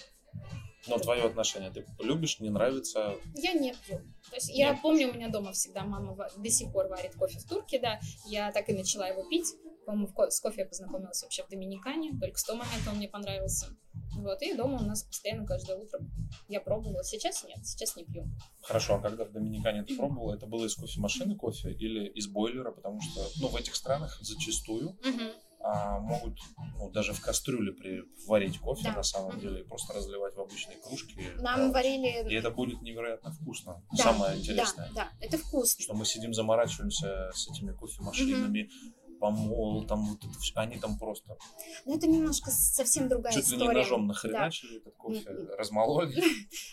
[0.88, 3.14] Но твое отношение, ты любишь, не нравится?
[3.34, 3.98] Я не пью.
[4.30, 7.44] То есть я помню, у меня дома всегда мама до сих пор варит кофе в
[7.44, 8.00] турке, да.
[8.26, 9.54] Я так и начала его пить.
[9.86, 12.18] По-моему, с кофе я познакомилась вообще в Доминикане.
[12.20, 13.68] Только с того момента он мне понравился.
[14.16, 16.00] Вот, и дома у нас постоянно каждое утро
[16.48, 17.02] я пробовала.
[17.04, 18.24] Сейчас нет, сейчас не пью.
[18.62, 22.70] Хорошо, а когда в Доминикане ты пробовала, это было из кофемашины кофе или из бойлера?
[22.70, 25.32] Потому что, ну, в этих странах зачастую угу
[25.70, 26.38] а, могут
[26.78, 28.94] ну, даже в кастрюле при, варить кофе да.
[28.94, 31.14] на самом деле и просто разливать в обычные кружки.
[31.36, 32.26] Нам да, варили...
[32.30, 33.84] И это будет невероятно вкусно.
[33.92, 34.88] Да, Самое интересное.
[34.94, 35.82] Да, да, это вкусно.
[35.82, 40.98] Что мы сидим, заморачиваемся с этими кофемашинами, угу помол, там вот это все, они там
[40.98, 41.36] просто...
[41.84, 43.60] Ну, это немножко совсем другая Чуть история.
[43.60, 44.76] Чуть ли не ножом нахреначили да.
[44.78, 46.22] этот кофе, размололи.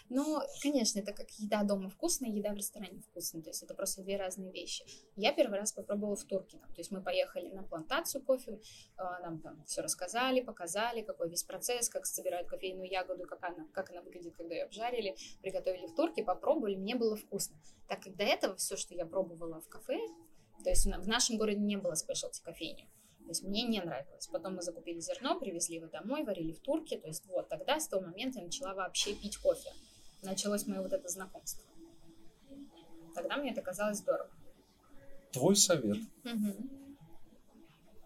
[0.09, 4.03] Ну, конечно, это как еда дома вкусная, еда в ресторане вкусная, то есть это просто
[4.03, 4.85] две разные вещи.
[5.15, 8.59] Я первый раз попробовала в Турке, там, то есть мы поехали на плантацию кофе,
[8.97, 13.67] а, нам там все рассказали, показали, какой весь процесс, как собирают кофейную ягоду, как она,
[13.73, 17.57] как она выглядит, когда ее обжарили, приготовили в Турке, попробовали, мне было вкусно.
[17.87, 19.99] Так как до этого все, что я пробовала в кафе,
[20.65, 22.89] то есть в нашем городе не было спешлти кофейни.
[23.19, 24.27] То есть мне не нравилось.
[24.31, 26.97] Потом мы закупили зерно, привезли его домой, варили в турке.
[26.97, 29.69] То есть вот тогда, с того момента я начала вообще пить кофе.
[30.23, 31.63] Началось мое вот это знакомство.
[33.13, 34.27] Тогда мне это казалось здорово.
[35.31, 35.97] Твой совет.
[36.23, 36.69] Угу.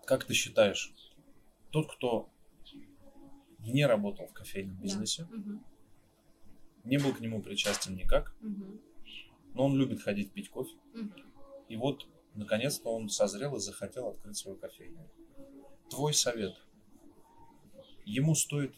[0.05, 0.93] Как ты считаешь,
[1.69, 2.29] тот, кто
[3.59, 5.37] не работал в кофейном бизнесе, да.
[5.37, 5.63] угу.
[6.83, 8.81] не был к нему причастен никак, угу.
[9.53, 10.75] но он любит ходить пить кофе.
[10.93, 11.13] Угу.
[11.69, 15.07] И вот наконец-то он созрел и захотел открыть свою кофейню.
[15.89, 16.55] Твой совет.
[18.05, 18.75] Ему стоит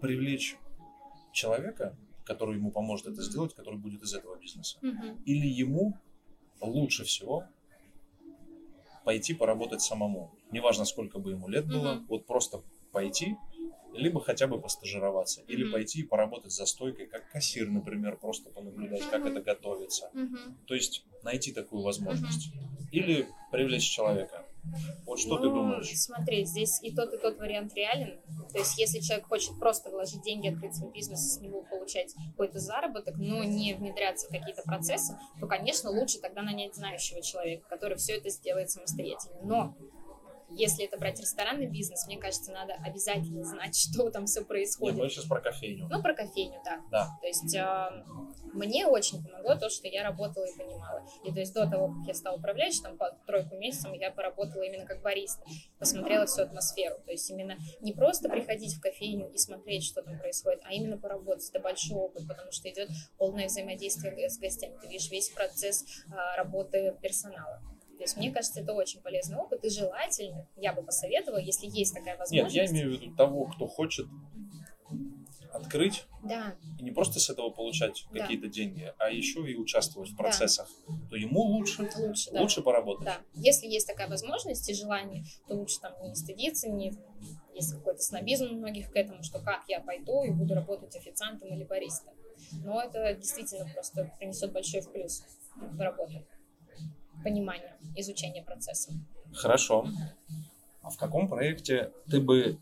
[0.00, 0.56] привлечь
[1.32, 4.78] человека, который ему поможет это сделать, который будет из этого бизнеса.
[4.82, 5.22] Угу.
[5.24, 5.98] Или ему
[6.60, 7.44] лучше всего
[9.04, 10.34] пойти поработать самому.
[10.50, 12.04] Неважно, сколько бы ему лет было, угу.
[12.08, 13.36] вот просто пойти,
[13.98, 15.72] либо хотя бы постажироваться, или mm-hmm.
[15.72, 19.10] пойти и поработать за стойкой, как кассир, например, просто понаблюдать, mm-hmm.
[19.10, 20.10] как это готовится.
[20.14, 20.66] Mm-hmm.
[20.66, 22.52] То есть найти такую возможность.
[22.54, 22.90] Mm-hmm.
[22.92, 24.44] Или привлечь человека.
[25.06, 25.90] Вот что ну, ты думаешь?
[25.94, 28.18] Смотри, здесь и тот, и тот вариант реален.
[28.52, 32.58] То есть, если человек хочет просто вложить деньги, открыть свой бизнес, с него получать какой-то
[32.58, 37.96] заработок, но не внедряться в какие-то процессы, то, конечно, лучше тогда нанять знающего человека, который
[37.96, 39.38] все это сделает самостоятельно.
[39.42, 39.76] Но
[40.50, 44.96] если это брать ресторанный бизнес, мне кажется, надо обязательно знать, что там все происходит.
[44.96, 45.88] Нет, мы сейчас про кофейню.
[45.90, 46.80] Ну, про кофейню, да.
[46.90, 47.08] Да.
[47.20, 48.04] То есть э,
[48.52, 51.02] мне очень помогло то, что я работала и понимала.
[51.24, 54.62] И то есть до того, как я стала управляющей, там по тройку месяцев я поработала
[54.62, 55.42] именно как бариста.
[55.78, 56.96] Посмотрела всю атмосферу.
[57.04, 60.98] То есть именно не просто приходить в кофейню и смотреть, что там происходит, а именно
[60.98, 61.48] поработать.
[61.50, 64.76] Это большой опыт, потому что идет полное взаимодействие с гостями.
[64.80, 67.60] Ты видишь весь процесс э, работы персонала.
[67.98, 71.92] То есть, мне кажется, это очень полезный опыт, и желательно, я бы посоветовала, если есть
[71.92, 72.54] такая возможность.
[72.54, 74.06] Нет, я имею в виду того, кто хочет
[75.52, 76.54] открыть да.
[76.78, 78.20] и не просто с этого получать Да.
[78.20, 80.68] какие-то деньги, а еще и участвовать в процессах,
[81.10, 82.40] то ему лучше, Лучше, да.
[82.40, 83.04] лучше поработать.
[83.04, 86.92] Да, если есть такая возможность и желание, то лучше там не стыдиться, не
[87.54, 91.48] есть какой-то снобизм у многих к этому, что как я пойду и буду работать официантом
[91.48, 92.14] или баристом.
[92.64, 95.24] Но это действительно просто принесет большой плюс
[95.56, 96.24] в работу.
[97.22, 98.92] Понимание, изучение процесса.
[99.32, 99.86] Хорошо.
[100.82, 102.58] А в каком проекте ты бы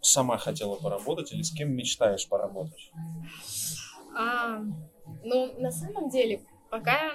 [0.00, 2.90] сама хотела поработать или с кем мечтаешь поработать?
[4.16, 4.60] А,
[5.24, 6.40] ну, на самом деле,
[6.78, 7.14] пока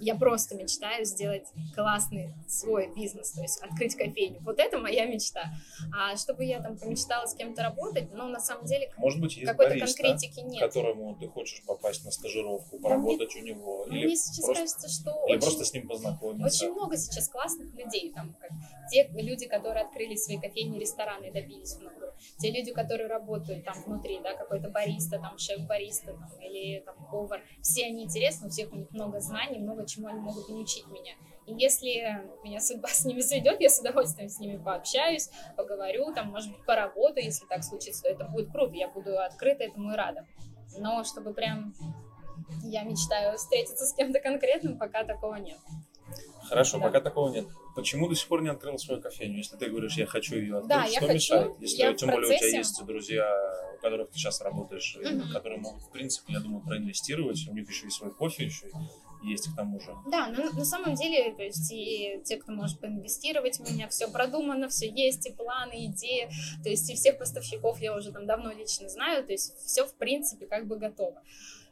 [0.00, 4.40] я просто мечтаю сделать классный свой бизнес, то есть открыть кофейню.
[4.42, 5.44] Вот это моя мечта.
[5.96, 9.46] А чтобы я там помечтала с кем-то работать, ну, на самом деле, Может быть, есть
[9.46, 10.60] какой-то бариста, конкретики к нет.
[10.60, 14.88] которому ты хочешь попасть на стажировку, поработать у него, Ну, или, Мне сейчас просто, кажется,
[14.88, 16.46] что или очень, просто с ним познакомиться.
[16.46, 18.50] очень много сейчас классных людей, там, как
[18.90, 22.14] те люди, которые открыли свои кофейни, рестораны и добились много.
[22.38, 27.42] Те люди, которые работают там внутри, да, какой-то бариста, там, шеф-бариста, там, или там повар.
[27.62, 31.12] Все они интересны, у всех у них много знаний, много чему они могут научить меня.
[31.46, 36.30] И если меня судьба с ними сведет, я с удовольствием с ними пообщаюсь, поговорю, там,
[36.30, 39.96] может быть, поработаю, если так случится, то это будет круто, я буду открыта этому и
[39.96, 40.26] рада.
[40.78, 41.74] Но чтобы прям
[42.62, 45.58] я мечтаю встретиться с кем-то конкретным, пока такого нет.
[46.48, 46.84] Хорошо, Да.
[46.86, 47.46] пока такого нет.
[47.74, 49.38] Почему до сих пор не открыл свою кофейню?
[49.38, 51.14] Если ты говоришь, я хочу ее открыть, Да, я что хочу.
[51.14, 51.52] мешает?
[51.60, 52.56] Если Я тем более у тебя процессе.
[52.58, 55.32] есть друзья, у которых ты сейчас работаешь, Мгм.
[55.32, 57.46] которые могут, в принципе, я думаю, проинвестировать.
[57.48, 58.70] У них еще и свой кофе еще
[59.24, 59.94] есть к тому же.
[60.10, 64.06] Да, но на самом деле, то есть и те, кто может поинвестировать в меня, все
[64.10, 66.28] продумано, все есть, и планы, идеи,
[66.62, 69.94] то есть и всех поставщиков я уже там давно лично знаю, то есть все в
[69.94, 71.22] принципе как бы готово.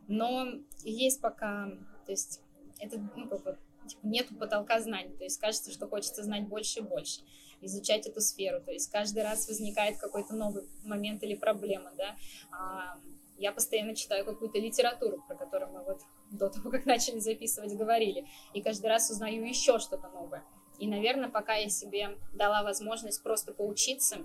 [0.09, 0.49] Но
[0.83, 1.71] есть пока,
[2.07, 2.41] то есть
[2.81, 6.81] это ну, как бы, типа, нету потолка знаний, то есть кажется, что хочется знать больше
[6.81, 7.21] и больше,
[7.61, 12.17] изучать эту сферу, то есть каждый раз возникает какой-то новый момент или проблема, да.
[12.51, 12.99] А,
[13.39, 18.27] я постоянно читаю какую-то литературу, про которую мы вот до того, как начали записывать, говорили,
[18.55, 20.45] и каждый раз узнаю еще что-то новое.
[20.79, 24.19] И, наверное, пока я себе дала возможность просто поучиться,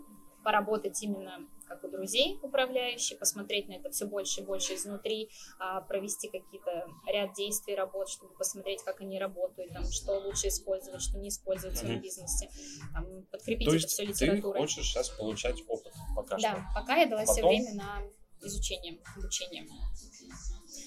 [0.47, 5.29] поработать именно как у друзей управляющий, посмотреть на это все больше и больше изнутри,
[5.59, 11.01] а, провести какие-то ряд действий, работ, чтобы посмотреть, как они работают, там, что лучше использовать,
[11.01, 12.01] что не использовать в своем Мгм.
[12.03, 12.49] бизнесе,
[12.93, 14.61] там, подкрепить То это есть все ты литературой.
[14.61, 16.65] хочешь сейчас получать опыт пока Да, что?
[16.73, 17.49] пока я дала Потом?
[17.49, 18.03] время на
[18.41, 19.67] изучение, обучение.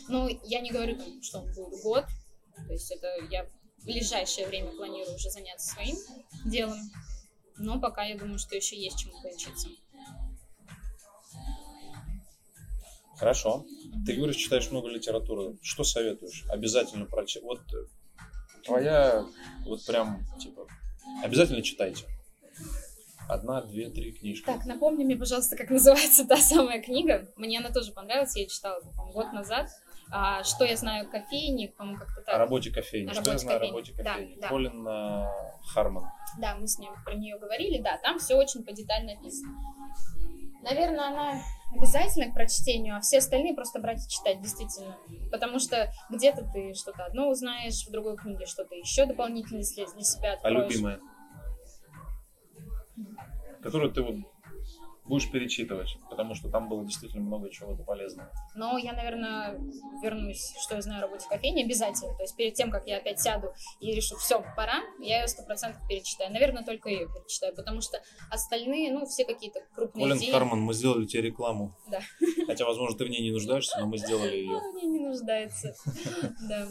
[0.09, 2.07] Ну, я не говорю, там, что он будет год,
[2.67, 3.45] то есть это я
[3.77, 5.97] в ближайшее время планирую уже заняться своим
[6.47, 6.79] делом,
[7.61, 9.69] но пока я думаю, что еще есть чему поучиться.
[13.17, 13.67] Хорошо.
[14.07, 15.59] Ты говоришь, читаешь много литературы.
[15.63, 16.45] Что советуешь?
[16.49, 17.45] Обязательно прочитать.
[17.45, 17.61] Вот
[18.65, 19.27] твоя,
[19.67, 20.67] вот прям, типа,
[21.23, 22.07] обязательно читайте.
[23.29, 24.47] Одна, две, три книжки.
[24.47, 27.29] Так, напомни мне, пожалуйста, как называется та самая книга.
[27.37, 28.81] Мне она тоже понравилась, я ее читала,
[29.13, 29.69] год назад.
[30.13, 32.39] А, что я знаю о кофейне, по-моему, как-то О так.
[32.39, 33.11] работе кофейни.
[33.11, 34.41] О Что я знаю о работе Да, кофейни?
[34.41, 34.49] да.
[34.49, 35.25] Колин э,
[35.73, 36.05] Харман.
[36.39, 39.55] Да, мы с ним про нее говорили, да, там все очень подетально описано.
[40.63, 41.41] Наверное, она
[41.75, 44.97] обязательна к прочтению, а все остальные просто брать и читать, действительно.
[45.31, 50.33] Потому что где-то ты что-то одно узнаешь, в другой книге что-то еще дополнительно для себя
[50.33, 50.71] А откроешь.
[50.73, 51.01] любимая?
[53.63, 54.17] Которую ты вот
[55.11, 58.31] будешь перечитывать, потому что там было действительно много чего-то полезного.
[58.55, 59.59] Но я, наверное,
[60.03, 62.15] вернусь, что я знаю о работе кофейни, обязательно.
[62.15, 65.43] То есть перед тем, как я опять сяду и решу, все, пора, я ее сто
[65.43, 66.33] процентов перечитаю.
[66.33, 68.01] Наверное, только ее перечитаю, потому что
[68.31, 70.31] остальные, ну, все какие-то крупные Колин идеи...
[70.31, 71.75] Харман, мы сделали тебе рекламу.
[71.91, 72.01] Да.
[72.47, 74.57] Хотя, возможно, ты в ней не нуждаешься, но мы сделали ее.
[74.57, 75.75] Она мне не нуждается.
[76.49, 76.69] Да.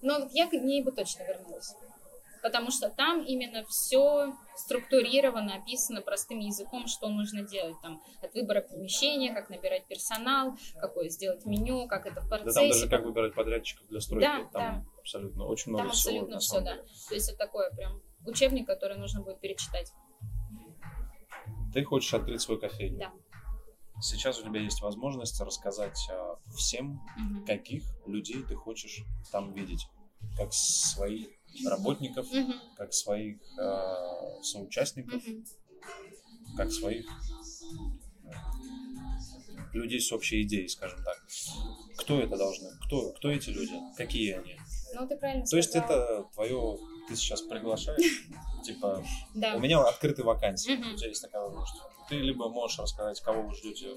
[0.00, 1.74] Но я к ней бы точно вернулась.
[2.44, 7.74] Потому что там именно все структурировано, описано простым языком, что нужно делать.
[7.80, 12.44] Там от выбора помещения, как набирать персонал, какое сделать меню, как это в Да там
[12.44, 12.68] процессе.
[12.68, 14.26] даже как выбирать подрядчиков для стройки.
[14.26, 16.10] Да, там абсолютно очень много Там всего.
[16.20, 16.76] абсолютно все, да.
[17.08, 19.90] То есть это такое прям учебник, который нужно будет перечитать.
[21.72, 22.98] Ты хочешь открыть свою кофейню.
[22.98, 23.12] Да.
[24.02, 27.46] Сейчас у тебя есть возможность рассказать а, всем, Мгм.
[27.46, 29.86] каких людей ты хочешь там видеть.
[30.36, 31.28] Как своих
[31.64, 32.54] работников, Мгм.
[32.74, 35.44] как своих а, соучастников, Мгм.
[36.56, 37.06] как своих
[39.72, 41.22] людей с общей идеей, скажем так.
[41.96, 42.70] Кто это должны?
[42.86, 43.82] Кто, кто эти люди?
[43.96, 44.56] Какие они?
[44.94, 48.28] Ну, ты правильно То есть это твое ты сейчас приглашаешь,
[48.62, 49.04] типа,
[49.54, 51.82] у меня открытые вакансии, у тебя есть такая возможность.
[52.08, 53.94] Ты либо можешь рассказать, кого вы ждете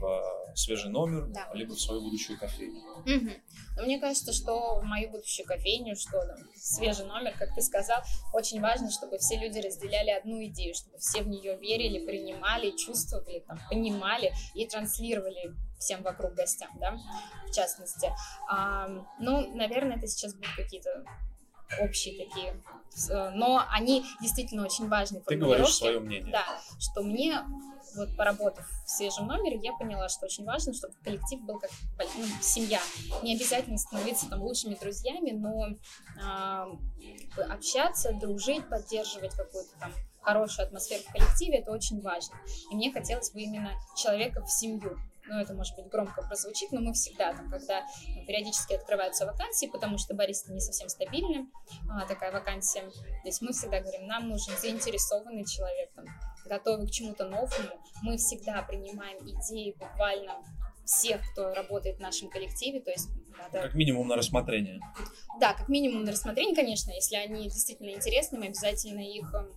[0.00, 1.48] в свежий номер, да.
[1.54, 2.80] либо в свою будущую кофейню.
[3.00, 3.30] Угу.
[3.76, 8.02] Но мне кажется, что в мою будущую кофейню, что там, свежий номер, как ты сказал,
[8.32, 13.40] очень важно, чтобы все люди разделяли одну идею, чтобы все в нее верили, принимали, чувствовали,
[13.46, 16.98] там, понимали и транслировали всем вокруг гостям, да,
[17.46, 18.10] в частности.
[18.50, 18.88] А,
[19.20, 21.04] ну, наверное, это сейчас будут какие-то
[21.80, 22.60] общие такие,
[23.34, 25.20] но они действительно очень важны.
[25.20, 26.32] Ты говоришь свое мнение.
[26.32, 26.44] Да,
[26.80, 27.44] что мне
[27.96, 31.70] вот поработав в свежем номере, я поняла, что очень важно, чтобы коллектив был как
[32.16, 32.80] ну, семья.
[33.22, 41.02] Не обязательно становиться там лучшими друзьями, но э, общаться, дружить, поддерживать какую-то там хорошую атмосферу
[41.08, 42.36] в коллективе, это очень важно.
[42.70, 44.98] И мне хотелось бы именно человека в семью
[45.28, 49.66] ну, это, может быть, громко прозвучит, но мы всегда там, когда ну, периодически открываются вакансии,
[49.66, 51.48] потому что бариста не совсем стабильны,
[51.90, 56.06] а, такая вакансия, то есть мы всегда говорим, нам нужен заинтересованный человек, там,
[56.46, 60.42] готовый к чему-то новому, мы всегда принимаем идеи буквально
[60.84, 63.62] всех, кто работает в нашем коллективе, то есть надо...
[63.62, 64.80] Как минимум на рассмотрение.
[65.38, 69.52] Да, как минимум на рассмотрение, конечно, если они действительно интересны, мы обязательно их эм,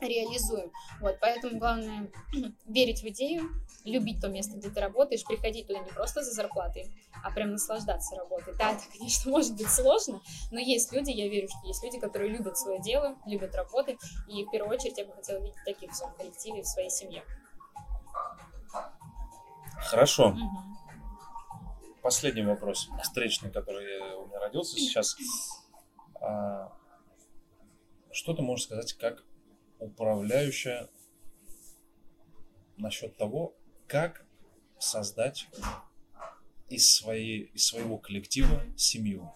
[0.00, 0.72] реализуем.
[1.00, 2.10] Вот, поэтому главное
[2.66, 3.50] верить в идею,
[3.84, 6.86] любить то место, где ты работаешь, приходить туда не просто за зарплатой,
[7.22, 8.54] а прям наслаждаться работой.
[8.56, 12.30] Да, это, конечно, может быть сложно, но есть люди, я верю, что есть люди, которые
[12.30, 13.98] любят свое дело, любят работать,
[14.28, 17.22] и в первую очередь я бы хотела видеть таких в своем коллективе, в своей семье.
[19.76, 20.28] Хорошо.
[20.28, 20.70] Угу.
[22.02, 23.02] Последний вопрос, да.
[23.02, 25.16] встречный, который у меня родился сейчас.
[26.20, 26.72] А,
[28.10, 29.24] что ты можешь сказать, как
[29.80, 30.88] управляющая
[32.76, 33.54] насчет того,
[33.86, 34.24] как
[34.78, 35.48] создать
[36.68, 39.32] из, своей, из своего коллектива семью.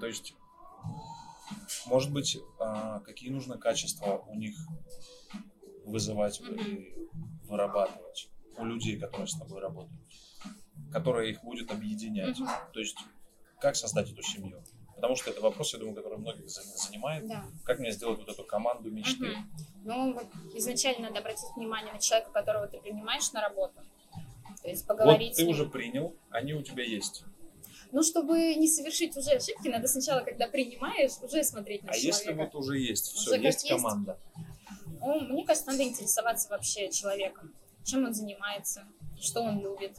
[0.00, 0.34] То есть,
[1.86, 4.54] может быть, а, какие нужно качества у них
[5.84, 6.94] вызывать и
[7.44, 10.12] вырабатывать у людей, которые с тобой работают,
[10.92, 12.36] которые их будет объединять.
[12.72, 12.98] То есть,
[13.60, 14.62] как создать эту семью?
[14.98, 17.28] Потому что это вопрос, я думаю, который многих занимает.
[17.28, 17.44] Да.
[17.64, 19.30] Как мне сделать вот эту команду мечты?
[19.30, 19.38] Угу.
[19.84, 20.20] Ну,
[20.54, 23.80] изначально надо обратить внимание на человека, которого ты принимаешь на работу.
[24.60, 27.22] То есть поговорить вот ты уже принял, они у тебя есть.
[27.92, 32.16] Ну, чтобы не совершить уже ошибки, надо сначала, когда принимаешь, уже смотреть на а человека.
[32.16, 34.18] А если вот уже есть, все, уже есть команда?
[35.00, 37.54] Ну, мне кажется, надо интересоваться вообще человеком.
[37.84, 38.84] Чем он занимается,
[39.20, 39.96] что он любит,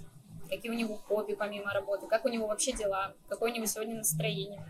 [0.49, 3.95] какие у него хобби помимо работы, как у него вообще дела, какое у него сегодня
[3.95, 4.61] настроение.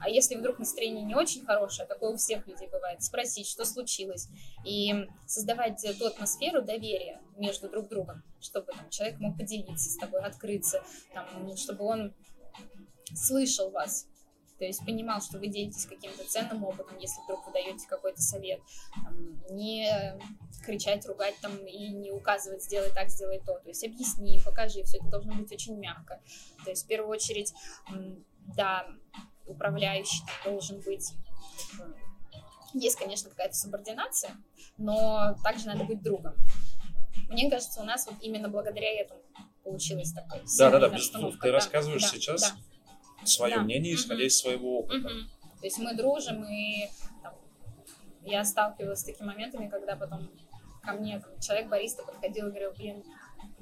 [0.00, 4.28] А если вдруг настроение не очень хорошее, такое у всех людей бывает, спросить, что случилось,
[4.64, 10.20] и создавать ту атмосферу доверия между друг другом, чтобы там, человек мог поделиться с тобой,
[10.20, 10.82] открыться,
[11.12, 12.14] там, чтобы он
[13.14, 14.06] слышал вас,
[14.58, 18.60] то есть понимал, что вы делитесь каким-то ценным опытом, если вдруг вы даете какой-то совет,
[19.04, 19.88] там, не
[20.64, 24.98] кричать, ругать там и не указывать, сделай так, сделай то, то есть объясни, покажи, все
[24.98, 26.20] это должно быть очень мягко.
[26.64, 27.54] То есть в первую очередь,
[28.56, 28.86] да,
[29.48, 31.12] управляющий должен быть
[32.74, 34.36] есть, конечно, какая-то субординация,
[34.76, 36.34] но также надо быть другом.
[37.28, 39.20] Мне кажется, у нас вот именно благодаря этому
[39.64, 40.42] получилось такое.
[40.58, 41.38] Да, да, да, безусловно.
[41.38, 42.40] Ты рассказываешь да, сейчас
[43.20, 43.26] да.
[43.26, 43.62] свое да.
[43.62, 44.26] мнение, исходя угу.
[44.26, 45.08] из своего опыта.
[45.08, 45.58] Угу.
[45.60, 46.88] То есть мы дружим, и
[47.22, 47.34] там,
[48.22, 50.30] я сталкивалась с такими моментами, когда потом
[50.82, 53.04] ко мне там, человек бариста подходил и говорил, блин,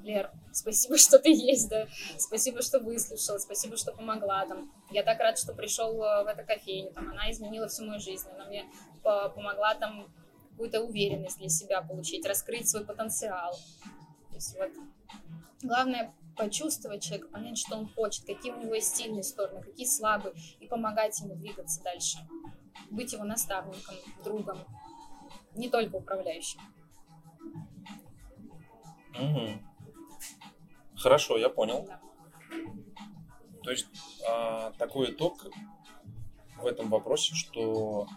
[0.06, 5.18] Лер, спасибо, что ты есть, да, спасибо, что выслушал, спасибо, что помогла, там, я так
[5.18, 8.64] рад, что пришел э, в эту кофейню, там, она изменила всю мою жизнь, она мне
[9.02, 10.08] помогла, там,
[10.50, 13.52] какую-то уверенность для себя получить, раскрыть свой потенциал.
[14.28, 14.70] То есть вот
[15.62, 20.34] главное почувствовать человека, понять, что он хочет, какие у него есть сильные стороны, какие слабые,
[20.60, 22.18] и помогать ему двигаться дальше.
[22.90, 24.58] Быть его наставником, другом,
[25.54, 26.60] не только управляющим.
[29.18, 29.65] Угу.
[31.06, 31.88] Хорошо, я понял.
[33.62, 33.86] То есть
[34.28, 35.46] а, такой итог
[36.60, 38.08] в этом вопросе, что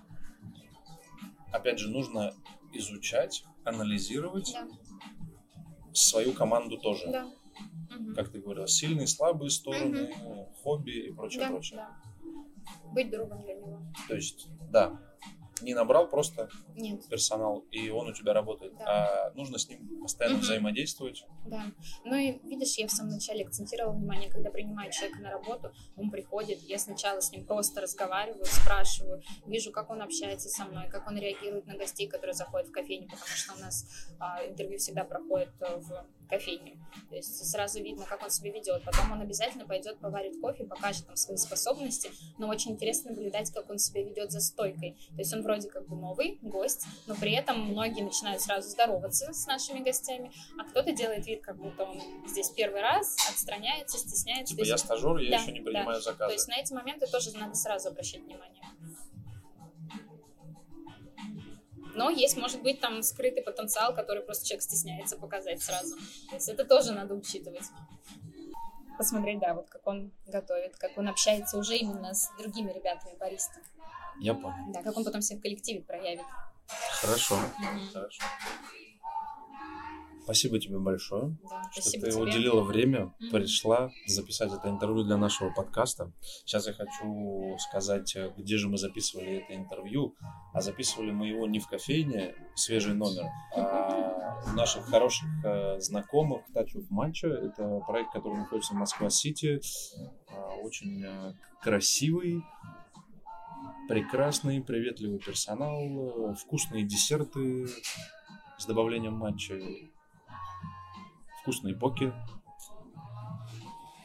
[1.52, 2.34] опять же нужно
[2.74, 4.68] изучать, анализировать да.
[5.94, 7.12] свою команду тоже.
[7.12, 7.32] Да.
[8.16, 10.52] Как ты говорила, сильные, слабые стороны, угу.
[10.64, 11.78] хобби и прочее, да, прочее.
[11.78, 12.92] Да.
[12.92, 13.84] Быть другом для него.
[14.08, 15.00] То есть, да,
[15.62, 17.08] не набрал просто Нет.
[17.08, 18.86] персонал, и он у тебя работает, да.
[18.86, 20.44] а нужно с ним постоянно угу.
[20.44, 21.26] взаимодействовать.
[21.46, 21.66] Да.
[22.04, 26.12] Ну и видишь, я в самом начале акцентировала внимание, когда принимаю человека на работу, он
[26.12, 31.08] приходит, я сначала с ним просто разговариваю, спрашиваю, вижу, как он общается со мной, как
[31.08, 33.86] он реагирует на гостей, которые заходят в кофейню, потому что у нас
[34.20, 36.78] а, интервью всегда проходит в кофейню.
[37.10, 38.84] То есть сразу видно, как он себя ведет.
[38.84, 42.12] Потом он обязательно пойдет поварит кофе, покажет там свои способности.
[42.38, 44.98] Но очень интересно наблюдать, как он себя ведет за стойкой.
[45.10, 49.34] То есть он вроде как бы новый гость, но при этом многие начинают сразу здороваться
[49.34, 54.56] с нашими гостями, а кто-то делает вид, как будто он здесь первый раз, отстраняется, стесняется.
[54.56, 56.02] Типа я стажер, я да, еще не принимаю да.
[56.02, 56.30] заказы.
[56.30, 58.64] То есть на эти моменты тоже надо сразу обращать внимание.
[61.96, 65.96] Но есть, может быть, там скрытый потенциал, который просто человек стесняется показать сразу.
[66.30, 67.66] То есть это тоже надо учитывать.
[68.98, 73.66] Посмотреть, да, вот как он готовит, как он общается уже именно с другими ребятами баристами.
[74.20, 74.74] Я понял.
[74.74, 76.26] Да, как он потом себя в коллективе проявит.
[77.02, 77.94] Хорошо, mm-hmm.
[77.94, 78.24] хорошо.
[80.30, 82.16] Спасибо тебе большое, да, что ты тебе.
[82.16, 83.32] уделила время, mm-hmm.
[83.32, 86.12] пришла записать это интервью для нашего подкаста.
[86.46, 90.16] Сейчас я хочу сказать, где же мы записывали это интервью.
[90.54, 93.24] А записывали мы его не в кофейне, свежий номер,
[93.56, 97.30] а у наших хороших э, знакомых Touch of Matcha.
[97.30, 99.60] Это проект, который находится в Москва-Сити.
[100.30, 102.44] Э, очень э, красивый,
[103.88, 107.66] прекрасный, приветливый персонал, вкусные десерты
[108.60, 109.60] с добавлением матча
[111.42, 112.14] вкусные поки.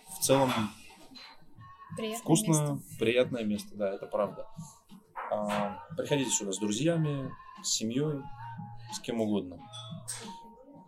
[0.09, 0.51] В целом
[1.97, 2.99] приятное вкусно, место.
[2.99, 4.47] приятное место, да, это правда.
[5.31, 7.31] А, приходите сюда с друзьями,
[7.63, 8.23] с семьей,
[8.93, 9.59] с кем угодно.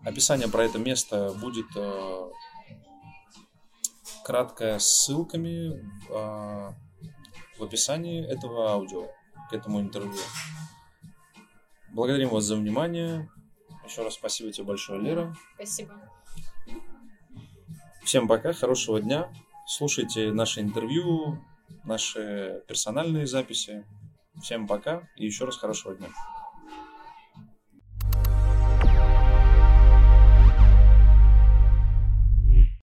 [0.04, 2.30] Описание про это место будет э,
[4.24, 6.72] краткое с ссылками э,
[7.58, 9.08] в описании этого аудио,
[9.50, 10.14] к этому интервью.
[11.92, 13.28] Благодарим вас за внимание.
[13.84, 15.34] Еще раз спасибо тебе большое, Лера.
[15.54, 15.94] Спасибо.
[18.06, 19.28] Всем пока, хорошего дня.
[19.66, 21.44] Слушайте наши интервью,
[21.82, 23.84] наши персональные записи.
[24.40, 26.06] Всем пока и еще раз хорошего дня.